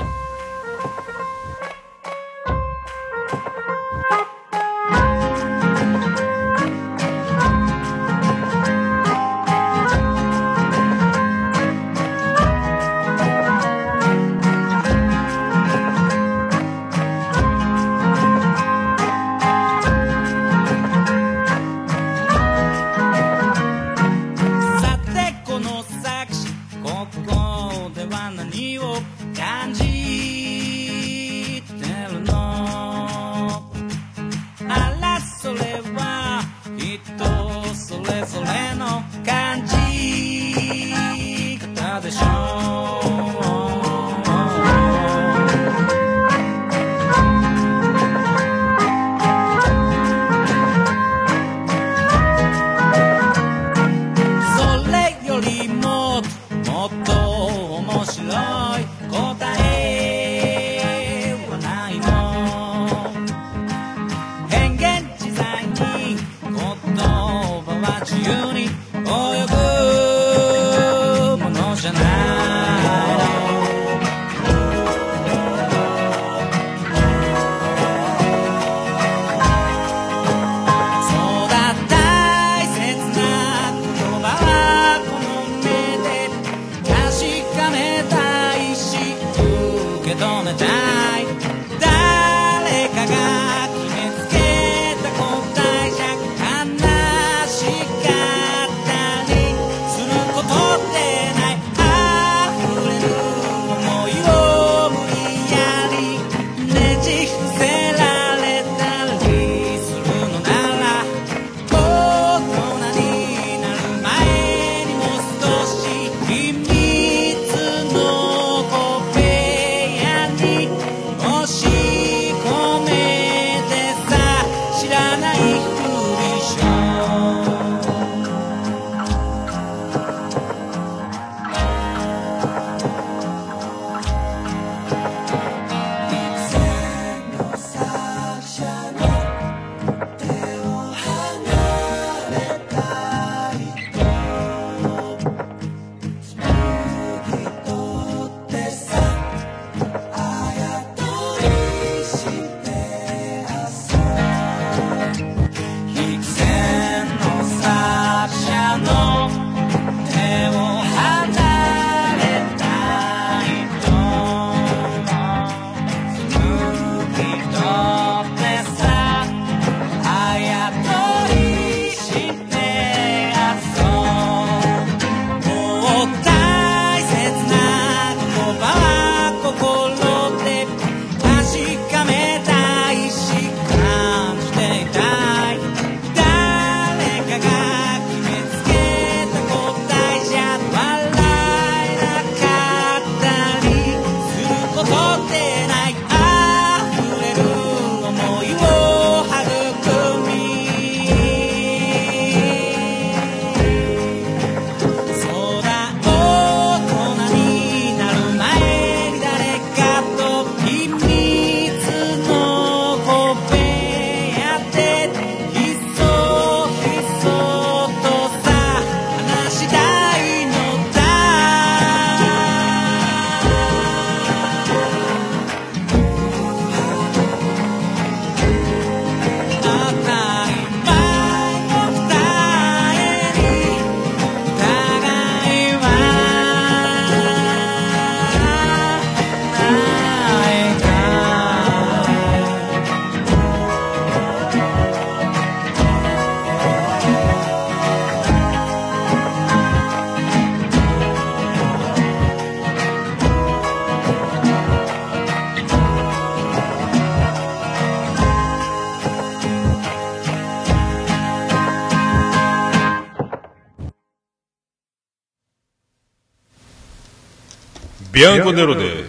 [268.20, 269.02] ビアンコネロで、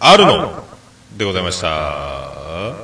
[0.00, 0.64] あるの
[1.16, 1.24] で。
[1.24, 2.74] ございました。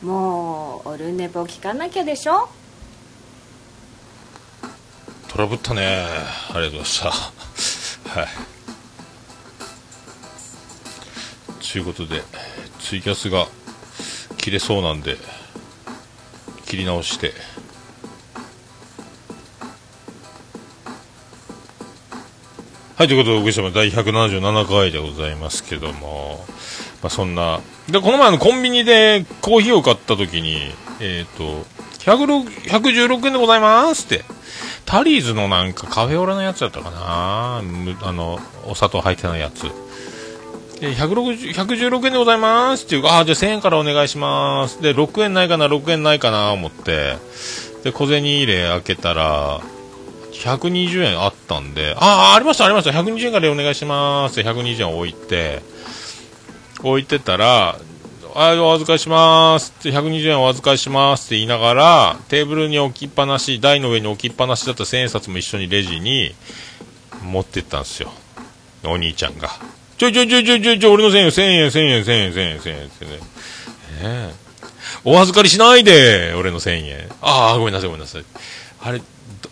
[0.00, 2.48] もうオルネポ聞かなきゃでしょ？
[5.26, 6.06] トラブったね。
[6.50, 7.10] ありがとうございました。
[7.10, 8.28] はい。
[11.72, 12.22] ということで
[12.80, 13.46] ツイキャスが
[14.38, 15.16] 切れそうなんで
[16.66, 17.32] 切り直して。
[22.96, 26.44] はいということでお送りしたのは第177回でございますけども。
[27.02, 30.58] まあそんなでこの前のコンビニでコーヒーを買った時に
[31.00, 31.64] えっ、と
[32.00, 34.24] 116円でございますって。
[34.86, 37.58] タリーズのなんかカフェオレのやつだったかな。
[37.58, 37.62] あ
[38.12, 39.66] のお砂糖入ってないやつ。
[40.80, 42.86] で160 116円でございます。
[42.86, 44.80] っていうかあじゃあ1000円からお願いします。
[44.80, 47.16] で6円ないかな6円ないかな思って。
[47.84, 49.60] で小銭入れ開けたら
[50.32, 51.94] 120円あったんで。
[51.98, 52.98] ああありましたありました。
[52.98, 54.40] 120円からお願いします。
[54.40, 55.62] って120円置いて。
[56.82, 57.78] 置いてたら
[58.32, 59.74] はい、お預かりします。
[59.80, 61.26] って、120円お預かりします。
[61.26, 66.32] って言いながら、テーブルに置きっぱなし、台の上に置きっぱなしだった千円札も一緒にレジに
[67.24, 68.12] 持ってったんですよ。
[68.84, 69.50] お兄ちゃんが。
[70.00, 73.10] ちょいちょいちょいちょいちょいちょい、俺の1000円、1000円、1000円、1000円、1000円、1000円ってね。
[73.10, 73.18] ね
[74.02, 74.32] え
[75.04, 77.08] お預かりしないで、俺の1000円。
[77.20, 78.24] ああ、ごめんなさい、ごめんなさい。
[78.80, 79.02] あれ、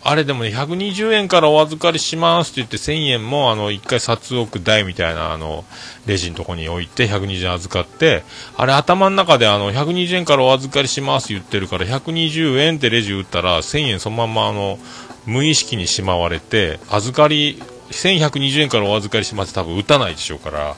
[0.01, 5.65] あれでもね、120円からお預かりしますって言って1000円も、あの、一回札置く台みたいな、あの、
[6.07, 8.23] レジのとこに置いて120円預かって、
[8.57, 14.79] あれ頭の中であの、120円からお預かりします言ってるから、120円ってレジ打ったら、1000円そのままあの、
[15.27, 20.75] 無意識にしまわれて、預かり、1120円からお預かりします多分打たないでしょうから、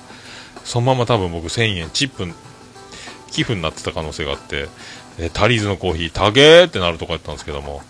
[0.63, 2.31] そのまま多分僕1000円、チップ、
[3.31, 4.67] 寄付になってた可能性があって、
[5.17, 7.81] えタリーズのコーヒー、たげーってなるとこやったんですけども、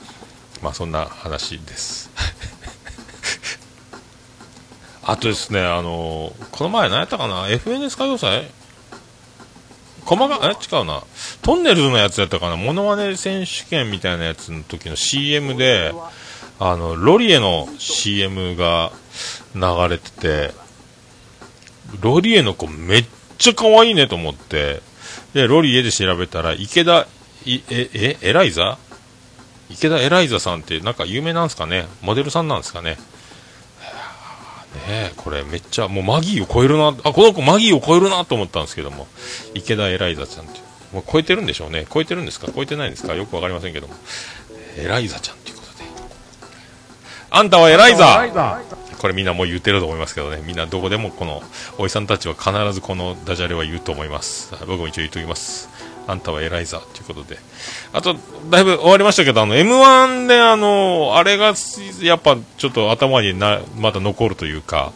[0.61, 2.09] まあそんな話です。
[5.03, 8.51] あとですね、あのこの前何やったかな ?FNS 歌謡祭？
[10.05, 10.47] 細か、え？
[10.49, 11.03] 違うな。
[11.41, 12.57] トンネルズのやつやったかな？
[12.57, 15.93] モノマネ選手権みたいなやつの時の CM で、
[16.63, 18.91] あの、ロリエの CM が
[19.55, 20.53] 流れてて、
[22.01, 23.05] ロリエの子めっ
[23.39, 24.83] ちゃ可愛いねと思って、
[25.33, 27.07] で、ロリエで調べたら、池田、
[27.47, 28.77] え、え、エライザ？
[29.71, 31.87] 池田エライザさんってなんか有名なんですかね？
[32.03, 32.91] モデルさんなんですかね？
[32.91, 32.99] ね
[34.87, 36.89] えこれめっちゃもうマギーを超えるな。
[36.89, 39.07] あこの子マギーを超えるなと思ったんですけども。
[39.55, 40.59] 池田エライザちゃんって
[40.93, 41.87] もう超えてるんでしょうね。
[41.91, 42.51] 超えてるんですか？
[42.53, 43.15] 超えてないんですか？
[43.15, 43.95] よくわかりませんけども。
[44.77, 45.55] エライザちゃんという
[47.31, 48.61] あんたはエライザ
[48.99, 50.43] これみんなもう言ってると思いますけどね。
[50.45, 51.41] みんなどこでもこの
[51.79, 54.53] おじさんたちは必ずこのダジャレは言うと思います。
[54.67, 55.69] 僕も一応言っておきます。
[56.07, 57.39] あんたはエライザということで。
[57.93, 58.15] あと、
[58.49, 61.53] だいぶ終わりましたけど、あの、M1 で、あの、あれが、
[62.01, 64.91] やっぱ、ちょっと頭にな、まだ残るというか、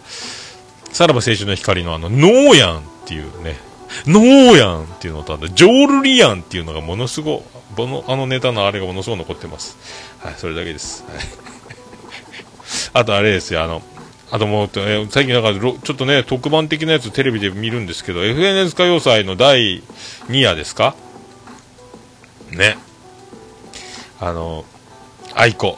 [0.91, 3.57] さらば青春の光のあの、ノーヤンっていうね、
[4.07, 7.43] ノーヤンっていうのと、あと、ジョールリアンっていうのがものすご、
[8.07, 9.77] あのネタのあれがものすごい残ってます。
[10.19, 11.03] はい、それだけです。
[11.07, 11.54] はい。
[12.93, 13.81] あと、あれですよ、あの、
[14.31, 19.81] あともう、えー最近なんか、ちょっとね、特番的なやつテレビで見るんですけど、FNS 歌謡祭の第
[20.29, 20.95] 2夜ですか？
[22.51, 22.77] ね。
[24.19, 24.65] あの、
[25.33, 25.77] 愛子。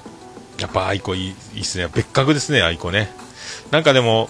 [0.60, 1.88] やっぱ愛子いいいいっすね。
[1.94, 3.12] 別格ですね、愛子ね。
[3.72, 4.30] なんかでも、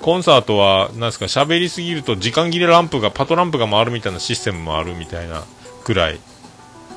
[0.00, 5.44] コンサートは、なんですか、喋りすぎると時間切れランプが、パトランプが回るみたいなシステムもあるみたいな
[5.84, 6.18] くらい、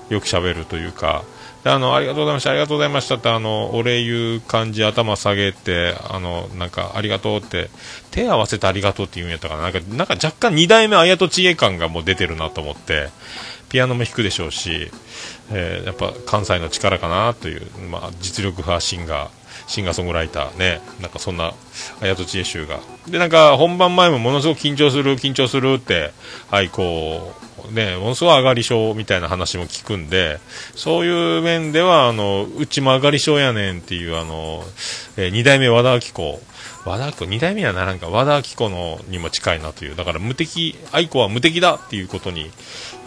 [0.09, 1.23] よく喋るというか、
[1.69, 7.69] あの、ありがとうございました、ありがとうございましたって、あの、お礼言う感じ、頭下げて、あの、なんか、ありがとうって、
[8.11, 9.63] 手合わせてありがとうって言うんやったかな。
[9.63, 13.09] なんか、なんか若干2代目あやと知恵感がもう出てるなと思って、
[13.69, 14.91] ピアノも弾くでしょうし、
[15.51, 19.29] えーやっぱ関西の力かなという、まあ、実力派シンガー、
[19.67, 21.53] シンガーソングライターね、なんかそんな、
[22.01, 22.79] 綾戸知恵集が。
[23.07, 26.11] で、なんか本番前もものすごく緊張する、緊張するって、
[26.49, 30.39] はい、こう、ね、ものすごい上がり症みたいな話も聞くんで、
[30.75, 34.63] そういう面では、あの、うちも上がり症やねんっていう、あの、
[35.17, 36.41] えー二代目和田アキ子、
[36.85, 42.51] 和田アキ子、二代目にはならんか、和田アキ子のにも近いなという、だから無敵、愛子は無敵だっていうことに、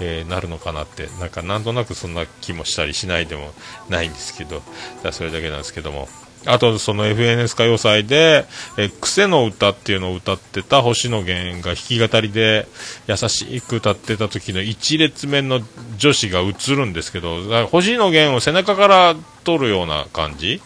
[0.00, 3.52] えーなるのかなって、なんかなんとなくそんな気もしたりしないでも
[3.88, 4.62] ないんですけど、
[5.02, 6.08] だそれだけなんですけども。
[6.50, 12.66] あと、その FNS 歌謡祭で、えー癖の歌っていうのを歌ってた星野源が弾き語りで
[13.06, 15.60] 優しく歌ってた時の一列目の
[15.98, 20.60] 女子が映るんですけど、星野源を背中から撮るような感じ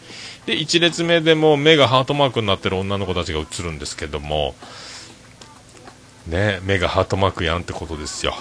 [0.46, 4.54] で、一列目でも目がハートマークになってる女の子たちが映るんですけども、
[6.26, 8.34] ね、目がハートマークやんってことですよ。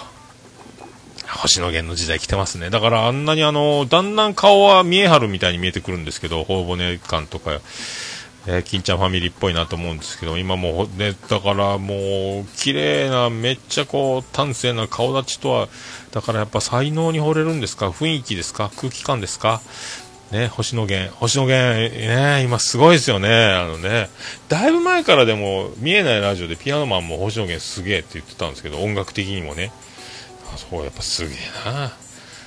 [1.34, 2.70] 星野源の時代来てますね。
[2.70, 15.68] だからあんなにあの、だんだん顔は見えはるみたいに見えてくるんですけど、頬骨感とか、えー金ちゃんファミリーっぽいなと思うんですけど今もうねだからもう綺麗なめっちゃこう端正な顔立ちとは
[16.10, 17.90] だからやっぱ才能に惚れるんですか？
[17.90, 18.72] 雰囲気ですか？
[18.76, 19.60] 空気感ですか？
[20.32, 24.08] ね、星野源、星野源、ね、今すごいですよね、あのね、
[24.48, 29.72] だいぶ前からでも、見えないラジオでピアノマンも星野源すげえって言ってたんですけど、音楽的にもね、
[30.56, 31.36] そう、やっぱすげえ
[31.70, 31.92] な、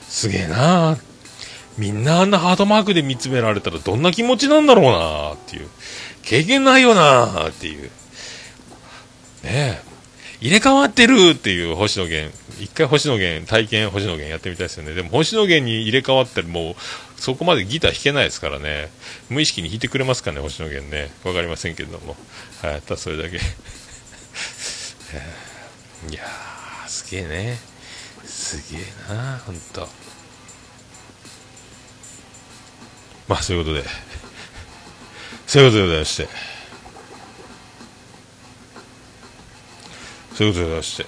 [0.08, 0.98] すげえな、
[1.78, 5.70] みんなあんなハートマークで見つめられたらどんな気持ちなんだろうなっていう、
[6.24, 7.92] 経験ないよなっていう、ね
[9.44, 9.82] え、
[10.42, 14.94] 入れ替わってるっていう星野源、一回星野源、体験星野源やってみたいですよね。
[14.94, 16.76] でも星野源に入れ替わってもう、
[17.18, 18.90] そこまでギター弾けないですからね。
[19.30, 21.10] 無意識に弾いてくれますかね、星野源ね。
[21.24, 22.16] わかりませんけれども。
[22.62, 23.38] はい、ただそれだけ。
[23.38, 23.40] い
[26.14, 27.60] やー、すげえね。
[28.46, 29.90] すげえな、ほんと。
[33.28, 33.84] まあ、そういうことで。
[35.48, 36.30] そういうことでございまして。
[40.38, 41.06] そういうことでございまして。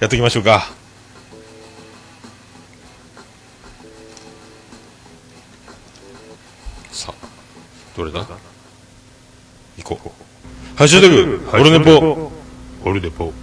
[0.00, 0.70] やっていきましょうか。
[6.92, 7.26] さあ、
[7.94, 8.26] どれだ？
[9.76, 10.78] 行こう。
[10.78, 12.32] ハッシュタグ、オルネポ。
[12.86, 13.34] オルネポ。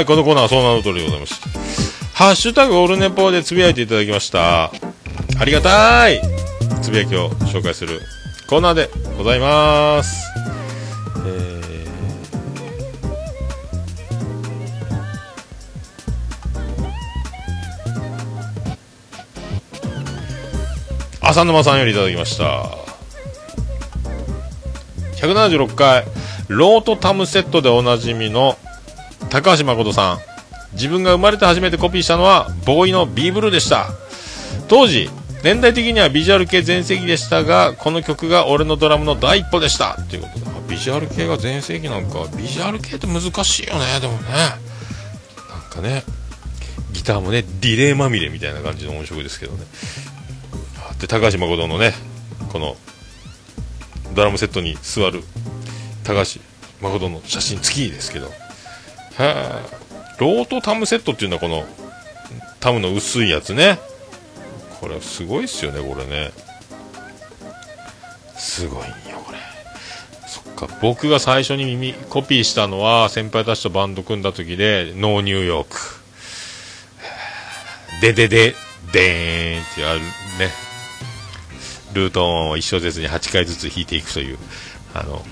[0.00, 1.48] はい、このコーナーはそうなの通りでございました。
[2.14, 4.72] ハッシュタグオルネポでつぶやいていただきました。
[5.38, 6.22] ありがたい
[6.80, 8.00] つぶやきを紹介する
[8.48, 8.88] コーナーで
[9.18, 10.24] ございます。
[11.26, 11.60] え
[21.20, 22.70] 浅沼さんよりいただきました。
[25.18, 26.06] 176回、
[26.48, 28.56] ロートタムセットでおなじみの
[29.30, 30.18] 高橋誠さん。
[30.72, 33.88] 自分が生まれて初めてコピーしたのは、ボーイのビーブルーでした。
[34.68, 35.08] 当時
[35.42, 39.96] 年代的にはビジュアル系全盛期でしたがこの曲が俺のドラムの第一歩でした。
[40.08, 42.26] ということでビジュアル系が全盛期なんか。
[42.36, 44.00] ビジュアル系って難しいよね。
[44.00, 44.20] でもね。
[45.48, 46.04] なんかね
[46.92, 49.64] ギターもねディレイまみれみたいな感じの音色ですけどね。
[51.00, 51.94] で高橋誠のね
[52.52, 52.76] この
[54.14, 55.22] ドラムセットに座る
[56.04, 56.40] 高橋
[56.80, 58.30] 誠の写真付きですけど。
[59.20, 59.80] はあ
[60.18, 61.64] ロートタムセットっていうのはこの
[62.60, 63.78] タムの薄いやつね。
[64.80, 66.32] これすごいっすよねこれね。
[68.36, 69.38] すごいんよこれ。
[70.26, 75.78] そっか僕が最初に耳コピーしたのは先輩たちとバンド組んだ時でノーニューヨーク。
[78.00, 78.54] ででで
[78.92, 80.06] でーんってやるね。
[81.92, 84.38] ルート音を一生ずに8回ずつ弾いていくという
[84.94, 85.24] あの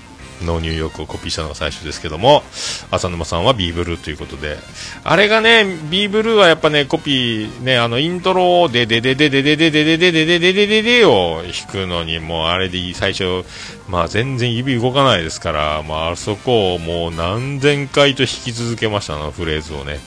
[0.43, 2.43] ノーニューヨークをコピーしたのが最初ですけども
[2.91, 4.57] 浅沼さんは B ブルーということで
[5.03, 13.43] あれがね B ブルーはやっぱねコピーねあのイントロででででででででででででででででを弾くのにもうあれで最初
[13.87, 19.99] まあ全然指動かないですからまああそこをもう何千回と弾き続けましたあのフレーズをね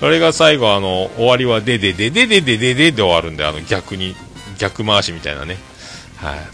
[0.00, 4.14] それが最後あの終わりはででででででででで終わるんであの逆に
[4.58, 5.56] 逆回しみたいなね
[6.16, 6.53] はい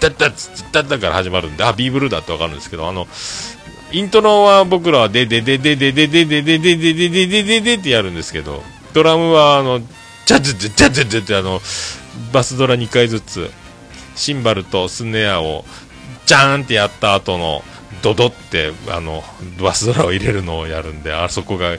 [0.00, 3.06] ダッダッズッダッダから始まるんであ B ブルーだってわかるんですけどあの
[3.92, 9.80] イントロは僕らはででででででででででででででででってやるんですけどドラムはあの
[10.26, 11.60] ジャズジャズジャズってあの
[12.32, 13.50] バスドラ2回ずつ
[14.14, 15.64] シンバルとスネアを
[16.26, 17.62] ジャーンってやった後の
[18.02, 19.22] ドドってあの
[19.60, 21.76] バスドラを入れるのをやるんであそこが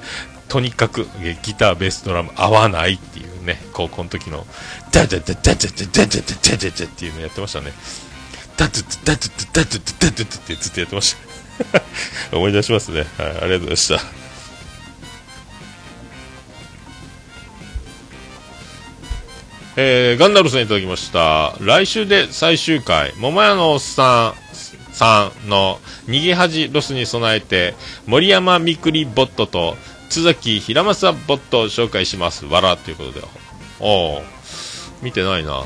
[0.50, 1.08] とにかく
[1.44, 4.46] ギターベースドラム合わないっていうね高校の時の
[4.92, 7.72] ダダダダダダダダダダダダっていうのやってましたね
[8.58, 11.16] ダトゥダトゥダトゥダトゥってずっとやってまし
[12.32, 14.22] た思い出しますね、はい、ありがとうございました
[19.78, 27.74] えー、ガンダルさんいただきました来週で最終回桃屋のおっさんさんの逃げ恥ロスに備えて
[28.06, 29.78] 森山みくりボットと
[30.10, 33.22] 津崎平正ボットを紹介しますわらということで
[33.80, 34.22] おお
[35.02, 35.64] 見てないな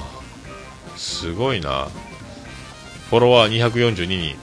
[0.96, 1.88] すごいな
[3.16, 4.36] フォロワー242人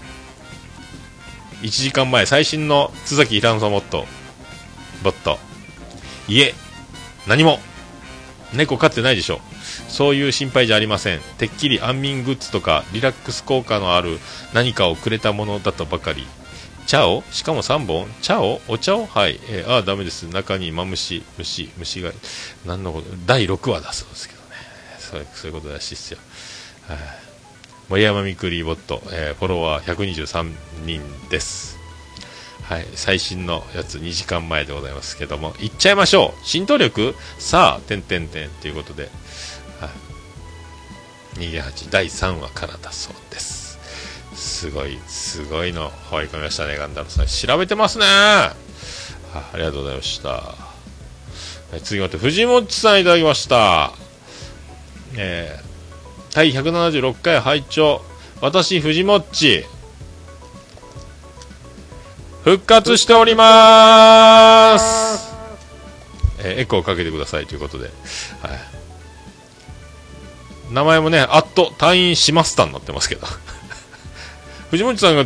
[1.60, 4.06] 1時間前最新の津崎平正ボット。
[5.04, 5.38] ボット
[6.26, 6.54] いえ
[7.28, 7.58] 何も。
[8.54, 9.42] 猫飼ってないでしょ。
[9.88, 11.20] そういう心配じゃありません。
[11.36, 14.18] てっきり安眠グッズとかリラックス効果のある
[14.54, 16.26] 何かをくれたものだとばかり。
[16.86, 18.06] 茶をしかも3本？
[18.22, 19.04] 茶をお茶を？
[19.04, 20.22] はい、えーああダメです。
[20.28, 22.10] 中にマムシ虫虫が
[22.64, 23.08] 何のこと？
[23.26, 24.46] 第6話だそうですけどね。
[24.98, 26.18] そうそういうことらしいですよ。
[26.88, 26.98] はい。
[27.88, 30.54] 森山みくりボット、えーフォロワー123
[30.84, 31.78] 人です
[32.62, 37.14] はい、最新のやつ2時間前でございますけども、いっちゃいましょう浸透力？
[37.38, 39.10] さあ、てんてんてんということで、
[39.78, 39.88] は
[41.36, 43.78] い、逃げ8第3話からだそうです。
[44.34, 47.26] すごい、すごいの放り込みましたね、ガンダルさん。
[47.26, 48.54] 調べてますねは
[49.34, 50.28] ありがとうございました。
[50.30, 50.56] は
[51.76, 53.92] い、次まって、藤本さんいただきました。
[55.16, 55.71] えー、
[56.34, 58.00] 第176回拝聴。
[58.40, 59.66] 私、藤もっち。
[62.42, 65.32] 復活しております、
[66.42, 67.92] えエコーかけてくださいということで、はい、
[70.74, 73.26] 名前もね、あっと退院しましたになってますけど。
[74.72, 75.24] 藤本さんが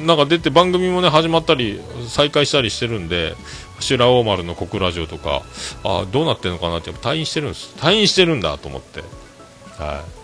[0.00, 1.78] なんか出て番組もね始まったり
[2.08, 3.34] 再開したりしてるんで
[3.80, 5.42] 修羅大丸の小倉城とか
[5.84, 7.74] あどうなってるのかなってやっぱ退院してるんです。
[7.76, 9.04] 退院してるんだと思って、
[9.76, 10.17] はい、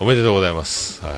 [0.00, 1.14] おめでとうございます、はい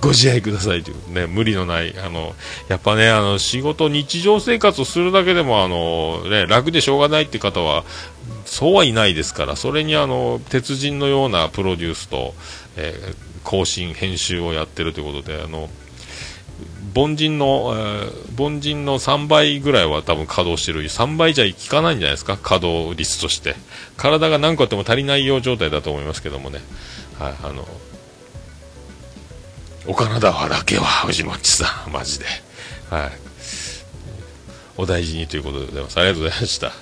[0.00, 2.36] ご自愛くださいというね、無理のない、あの、
[2.68, 7.82] やっぱね、あの、仕事、日常生活をするだけでも、あの、ね、楽でしょうがないって方は、
[8.46, 12.32] そうはいないですから、それにあの、鉄人のようなプロデュースと、
[12.76, 15.68] えー更新、編集をやってるということで、あの、
[16.94, 20.84] 凡人の、えー凡人の3倍ぐらいは多分稼働してる。
[20.84, 22.36] 3倍じゃ効かないんじゃないですか？
[22.36, 23.56] 稼働率として。
[23.96, 26.60] 体が何個あっても足りないよう状態だと思いますけどもね。
[27.18, 27.66] はい、あの、
[29.86, 32.26] お体はだけは藤本さん、 マジで。
[32.90, 33.12] はい。
[34.76, 35.96] お大事にということでございます。
[35.98, 36.72] ありがとうございました。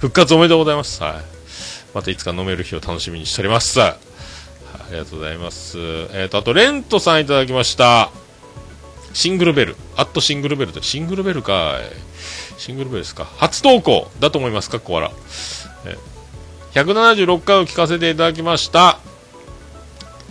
[0.00, 1.02] 復活おめでとうございます。
[1.02, 1.14] はい。
[1.94, 3.78] またいつか飲める日を楽しみにしております。
[3.78, 4.14] はい
[4.74, 5.78] ありがとうございます。
[6.12, 8.10] えっ、と、あと、レントさんいただきました。
[9.14, 9.76] シングルベル。
[9.96, 12.60] アットシングルベルって、シングルベルかい。
[12.60, 13.26] シングルベルですか。
[13.38, 15.10] 初投稿だと思いますか、コアラ。
[15.86, 15.96] え
[16.74, 18.98] 176回を聞かせていただきました。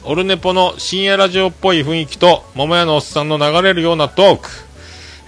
[0.05, 4.49] オルネポの深夜ラジオっぽい雰囲気と、桃屋のおっさんの流れるようなトーク。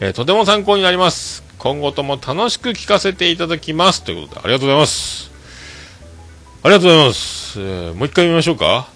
[0.01, 1.43] えーとても参考になります。
[1.57, 4.03] 今後とも楽しく聞かせていただきます。
[4.03, 5.32] ということで、ありがとうございます。
[6.63, 7.59] ありがとうございます。
[7.59, 8.88] えーもう一回見ましょうか。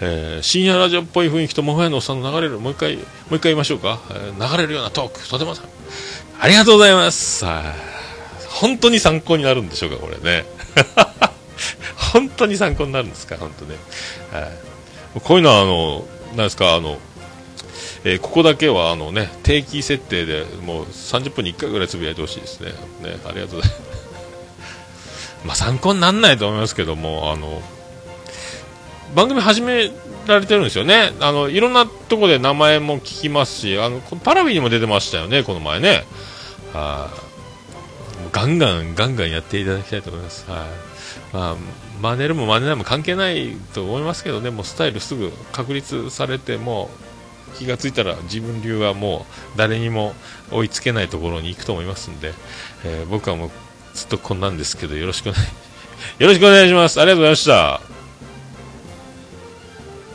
[0.00, 3.04] えー深夜ラジオっぽい雰囲気と桃屋のおっさんの流れる、もう一回、もう
[3.36, 4.00] 一回言いましょうか。
[4.10, 5.28] えー流れるようなトーク。
[5.28, 5.62] とてもさ、
[6.40, 7.44] ありがとうございます。
[8.48, 10.46] 本当に参考になるんでしょうか、これね。
[12.12, 13.76] 本当に参考になるんですか、本当ね。
[14.32, 14.65] はい
[15.20, 16.98] こういうのは、あの、なんですか、あの、
[18.04, 22.70] えーここだけは、あのね、定期設定でもう30分に1回ぐらいつぶやいてほしいですね。
[23.02, 23.82] ね、ありがとうございます。
[25.44, 27.62] まあ、参考にならないと思いますけども、あの、
[29.14, 29.90] 番組始め
[30.26, 31.12] られてるんですよね。
[31.20, 36.04] あの、いろんなとこで名前も聞きますし、あの、こパラビにも出てましたよね、この前ね。
[36.72, 37.10] は
[38.18, 40.44] い、もうガンガン、ガンガンやっていただきたいと思います。
[40.48, 40.58] はい、
[41.32, 41.56] まあ、
[42.00, 46.90] 真似るも真似ないも関係ないと思いますけどね、もうスタイルすぐ確立されて、も
[47.54, 50.14] う気がついたら自分流はもう誰にも
[50.50, 52.34] 追いつけないところに行くと思いますんで、
[52.84, 53.50] えー僕はもう
[53.94, 57.00] ずっとこんなんですけど、よろしくお願い、よろしくお願いします。
[57.00, 57.80] ありがとうございました。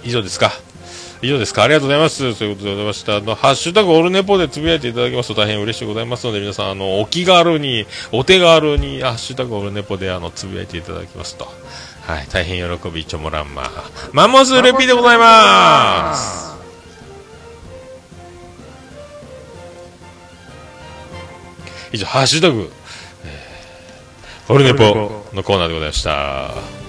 [0.03, 0.51] 以上ですか？
[1.21, 1.63] 以上ですか。
[1.63, 2.35] ありがとうございます。
[2.35, 3.17] ということでございました。
[3.17, 11.45] あの、ハッシュタグオルネポでつぶやいていただきますと大変嬉しいございますので、皆さん、あの、お気軽に、お手軽に、ハッシュタグオルネポで、あの、つぶやいていただきますと。
[12.07, 12.27] はい。
[12.31, 13.69] 大変喜び、チョモランマ。
[14.13, 16.51] マンモスレピーでございます。
[21.93, 22.71] 以上、ハッシュタグ、
[23.25, 23.51] えー
[24.53, 24.83] オルネポ
[25.33, 26.80] のコーナーでございました。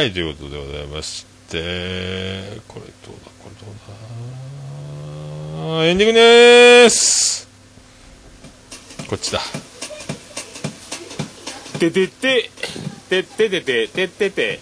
[0.00, 3.74] はい、ということでございまして、これどうだ、これどう
[5.76, 5.84] だ。
[5.84, 7.46] エンディングでーす
[9.10, 9.40] こっちだ。
[11.78, 12.50] ててて、
[13.10, 14.60] てててて、ててて、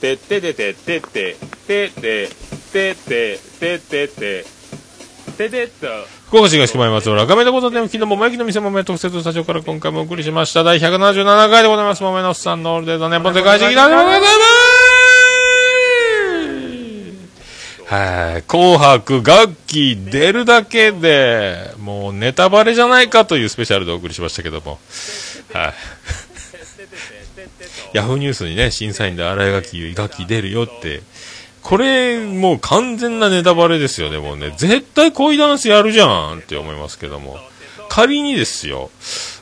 [0.00, 2.30] てててて、てて、てて、
[2.72, 4.44] てて、ててて、
[5.36, 6.22] てて。
[6.32, 10.64] 福岡市東区前松、画面のことでも、昨日も前きの店もめ特設スタジオから今回もお送りしました。
[10.64, 12.02] 第177回でございます。
[12.02, 14.51] もめのおっさんのオールデーのね、ポテ会議でございます。
[17.92, 18.42] はい。
[18.44, 24.78] 紅白楽器出るだけで、もうネタバレじゃないかというスペシャルでお送りしましたけども。
[25.52, 25.74] はい。
[27.92, 31.02] ヤフーニュースにね、審査員で荒井楽器、楽器出るよって、
[31.60, 34.54] これ、もう完全なネタバレですよね、もうね。
[34.56, 37.38] 絶対恋ダンスやるじゃんって思いますけども。
[37.90, 38.90] 仮にですよ、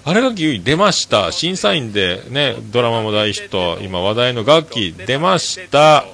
[0.05, 6.05] あれが出ました、審査員でね、ドラマも大ヒット、今話題の楽器出ました、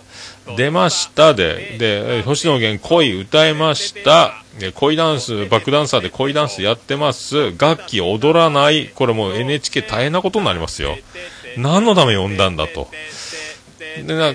[0.56, 10.96] 出ましたで、で、星野源恋歌いました、で恋ダンス、バックダンサーで恋ダンスやってます、楽器踊らない、これもう NHK 大変なことになりますよ。
[11.56, 12.88] 何のため呼んだんだと。
[13.96, 14.34] でな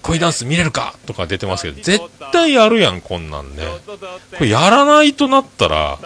[0.00, 0.94] 恋ダンス見れるか？
[1.04, 2.00] とか出てますけど、絶
[2.32, 3.64] 対やるやん、こんなんね。
[4.38, 5.98] これやらないとなったら、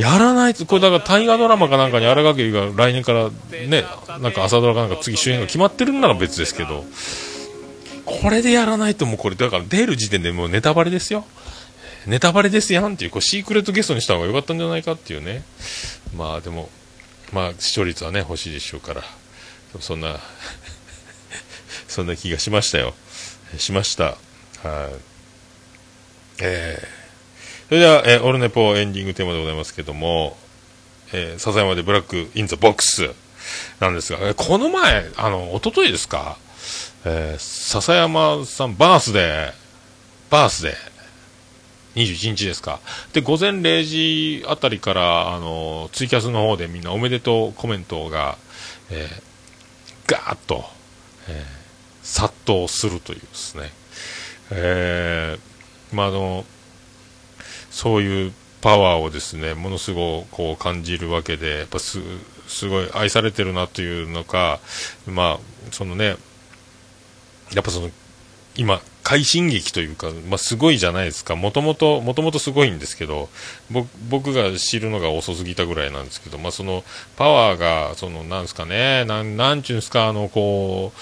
[0.00, 3.30] やらないと、これだから大河ドラマかなんかに荒垣が来年から
[3.68, 3.84] ね、
[4.20, 6.84] なんか朝ドラかなんか次主演が決まってるんなら別ですけど、
[8.04, 11.24] これでやらないともうこれ、だから出る時点でもうネタバレですよ。
[12.06, 15.42] ネタバレですやんっていう、こうシークレットゲストにした方が良かったんじゃないかっていうね。
[16.16, 16.68] まあでも、
[17.32, 19.02] まあ視聴率はね、欲しいでしょうから。
[19.80, 20.20] そんな、
[21.88, 22.94] そんな気がしましたよ。
[23.58, 24.04] しました。
[24.04, 24.16] はい。
[26.40, 30.36] えー、それでは、えーオルネポエンディングテーマでございますけども、
[31.12, 33.10] えー、笹山でブラックインザボックス
[33.80, 36.36] なんですが、えこの前、あの、一昨日ですか、
[37.04, 39.52] えー、笹山さんバースデー、
[40.30, 42.80] バースデー、21日ですか。
[43.12, 48.38] で、午前0時あたりから、あの、ツイキャスの方でみんなおめでとうコメントが、
[48.90, 50.64] えー、ガーッと、
[51.28, 51.64] えー
[52.04, 53.70] 殺到するというですね。
[54.52, 56.44] えー、まあ、あの、
[57.70, 61.98] そういうパワーをですね、ものすごくこう感じるわけで、やっぱす、
[62.46, 64.60] すごい愛されてるなというのか、
[65.06, 66.16] まあ、そのね、
[67.52, 67.90] やっぱその、
[68.56, 71.36] 今、快進撃というか、まあ、すごいじゃないですか。
[71.36, 73.28] もともと、もともとすごいんですけど、
[73.70, 76.84] 僕僕が知るのが遅すぎたぐらいなんですけど、まあ、その、
[77.16, 81.00] パワーが、その、なんですかね、なん、なんちゅうんですか、あの、こう、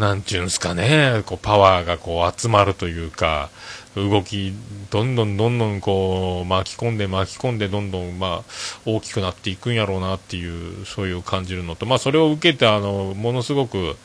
[0.00, 3.50] なんちゅうんすかね、こうパワーがこう集まるというか、
[3.96, 4.52] 動き、
[4.90, 8.52] どんどんどんどんこう巻き込んで巻き込んで、どんどんまあ
[8.86, 13.96] 大きくなっていくんやろうなっていう、そういう感じるのと、まあそれを受けて、あの、ものすごく、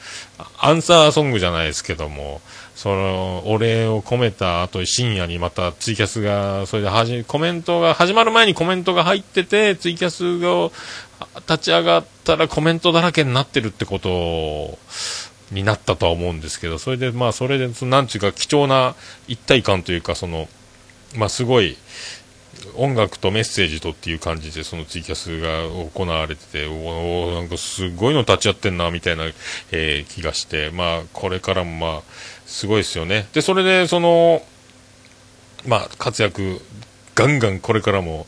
[0.58, 2.42] アンサーソングじゃないですけども、
[2.76, 10.72] その、お礼を込めた後、深夜にまたツイキャスが、それではじ、コメントが、始まる前にコメントが入ってて、ツイキャスが
[11.48, 14.80] 立ち上がったらコメントだらけになってるってことを、
[15.52, 18.96] になったとは思うんですけど、それで、まあ、それで、そのなんていうか、貴重な
[19.28, 20.48] 一体感というか、その、
[21.16, 21.78] まあ、すごい、
[22.76, 29.26] 音楽とメッセージとっていう感じで、そのツイキャスが行われてて、おおなんかすごいの立ち会ってんな、みたいな、
[29.72, 32.02] えー気がして、まあ、これからもまあ、
[32.46, 33.28] すごいですよね。
[33.34, 34.42] で、それで、その、
[35.68, 36.62] まあ、活躍、
[37.14, 38.26] ガンガンこれからも、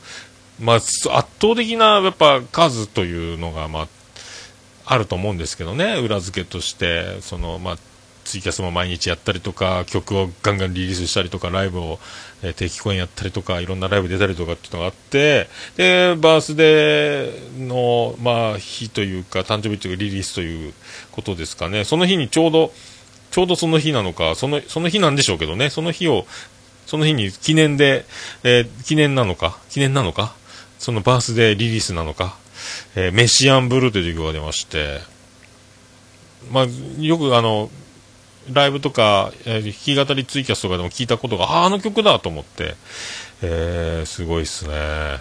[0.60, 3.88] まあ、圧倒的な、やっぱ、数というのが、まあ、
[4.90, 7.78] あると思うんですけどね、裏付けとして、その、まあ、
[8.24, 12.00] ツイキャスも毎日やったりとか、曲をガンガンリリースしたりとか、ライブを、
[12.42, 20.74] えー定期公演やったりとか、いろんなライブ出たりとかっていうのがあって、で、バースデーの、まあ、日というか、誕生日というか、リリースという
[21.12, 22.72] ことですかね、その日にちょうど、
[23.32, 26.26] ちょうどその日なのか、その、その日なんでしょうけどね、その日を、
[26.86, 28.06] その日に記念で、
[28.44, 30.34] えー記念なのか、記念なのか、
[30.80, 32.38] そのバースデーリリースなのか、
[32.96, 35.00] えーメシアンブルーという曲が出まして、
[36.52, 36.66] まあ、
[37.00, 37.70] よくあの、
[38.52, 42.76] ライブとか、えー弾き語りツイキャスとかでも聞いたことが、ああ、あの曲だと思って、
[43.42, 45.20] えーすごいっすね。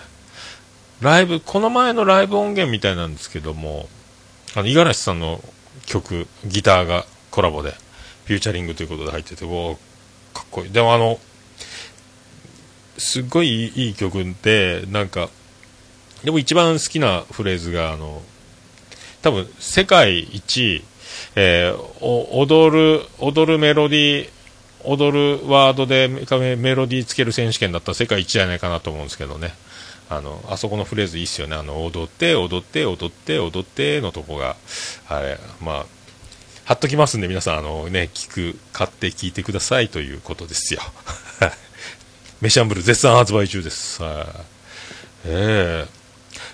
[1.01, 3.89] ライブ、この前のライブ音源みたいなんですけども、
[4.55, 5.43] あの、五十嵐さんの
[5.85, 7.75] 曲、ギターがコラボで、
[8.25, 9.75] フューチャリングということで入ってて、うお
[10.33, 10.73] かっこいい。
[10.73, 11.21] でもあの、
[12.99, 15.29] すっごいいい曲で、なんか、
[16.27, 18.21] でも一番好きなフレーズが、あの、
[19.23, 20.83] 多分世界一、
[21.37, 24.31] えー踊る、踊るメロディー、
[24.83, 29.55] 踊るワードでメロディーつける選手権だったら世界一じゃないかなと思うんですけどね。
[30.11, 31.55] あの、あそこのフレーズいいっすよね。
[31.55, 34.57] あの、踊って、踊って、踊って、踊ってのとこが、
[35.09, 35.87] あれ、まあ、
[36.65, 40.81] 貼っときますんで、皆さん、あのね、聞く、買って聞いてくださいということですよ。
[42.43, 44.03] メシャンブル絶賛発売中です。
[44.03, 44.27] はい。
[45.27, 45.96] ええ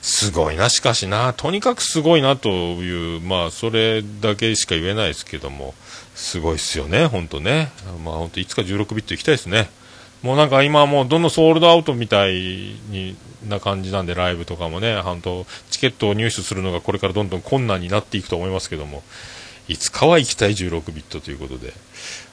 [0.03, 5.75] すごいな、しかしな、とにかくすごいなという、まあ、それだけしか言えないですけども、
[6.15, 7.71] すごいっすよね、本当ね。
[8.05, 9.71] まあ、本当いつか16ビット行きたいですね。
[10.23, 13.17] もうなんか今もうどんどんソールドアウトみたいに
[13.49, 19.03] な感じなんで、ライブとかもね、本当チケットを入手するのがこれからどんどん困難になっていくと思いますけども、
[19.69, 21.73] いつかは行きたい16ビットということで、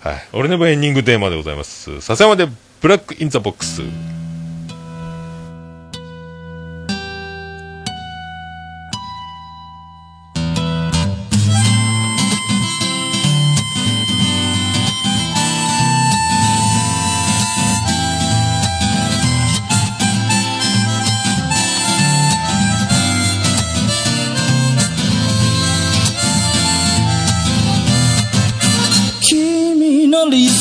[0.02, 0.28] はい。
[0.34, 2.02] 俺のエンディングテーマでございます。
[2.02, 2.48] 笹山で
[2.82, 3.82] ブラックインザボックス。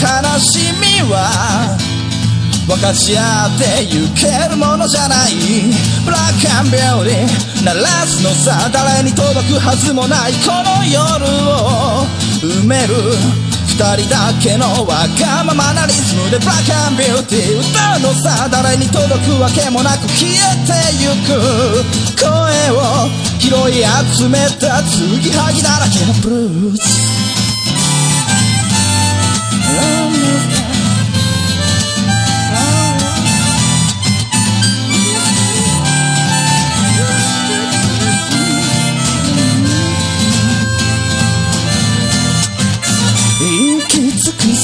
[0.00, 1.76] 悲しみは
[2.66, 5.34] 分かち合ってゆけるものじゃない。
[6.04, 11.00] ブラックアンビューティー鳴らすのさ誰に届くはずもないこの夜
[11.50, 12.06] を
[12.40, 12.94] 埋める。
[13.66, 20.36] 二人だけのわがままなリズムでブラックアンビューティー歌うのさ誰に届くわけもなく消え
[20.68, 21.40] てゆく。
[22.20, 22.28] 声
[22.70, 23.08] を
[23.40, 23.82] 拾い
[24.14, 27.39] 集めた継ぎはぎだらけのブルース。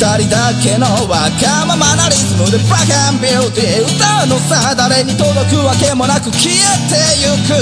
[0.00, 6.56] 二人だけのわがままなリズムでブラックンビューティー歌うのさ誰に届くわけもなく消え
[6.88, 7.52] てゆく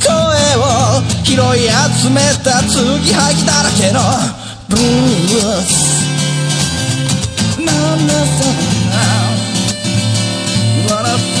[0.00, 0.08] 声
[0.56, 1.68] を拾い
[2.00, 4.00] 集めた継ぎはぎだらけの
[4.70, 6.08] ブルース
[7.60, 8.56] なんだそん
[8.88, 8.96] な
[10.96, 11.40] 笑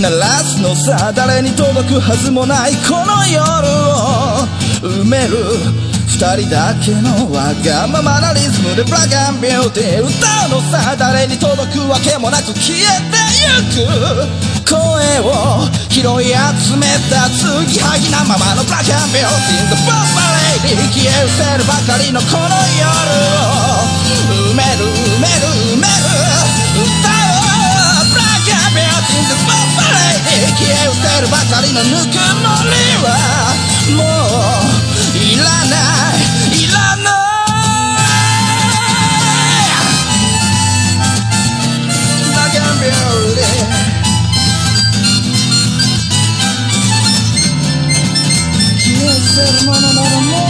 [0.00, 4.46] 鳴らすのさ誰に届くはずもないこの夜を
[4.82, 5.36] 埋める
[6.06, 14.78] 二人だけのわがままなリズムでブラックアンビューティー歌うのさ誰に届くわけもなく消えてゆく声
[15.24, 24.00] を拾い集めた継ぎはぎなままのブラックアンビューティー The b o m b a Lady 消え失せるばかりのこの夜を。
[24.30, 26.04] 埋める埋める埋める。
[26.74, 27.19] 歌
[30.56, 32.72] 消え失せるばかりのぬくもり
[33.02, 33.06] は
[33.96, 34.02] も
[35.14, 35.76] ういらな
[36.16, 37.10] いいらない。
[42.24, 42.94] ブラックアンビュー
[43.34, 43.90] ティー
[48.78, 50.49] 消え失せるものならもう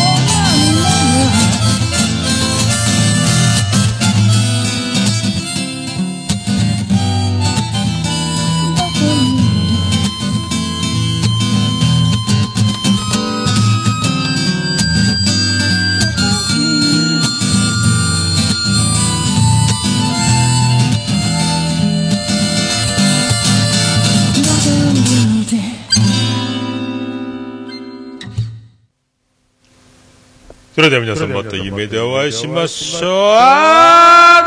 [30.80, 33.10] それでは皆さんまた夢でお会いしましょう。
[33.36, 34.42] あ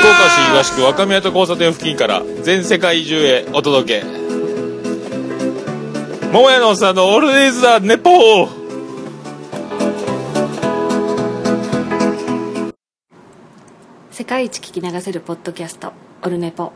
[0.00, 4.06] 福岡市東区若宮と交差点付近から全世界中へお届け
[6.32, 8.60] 桃屋のおっさんのオールディーズ・ザ・ネポー
[14.10, 15.92] 世界一聞き流せるポッドキャスト
[16.22, 16.72] オルネポ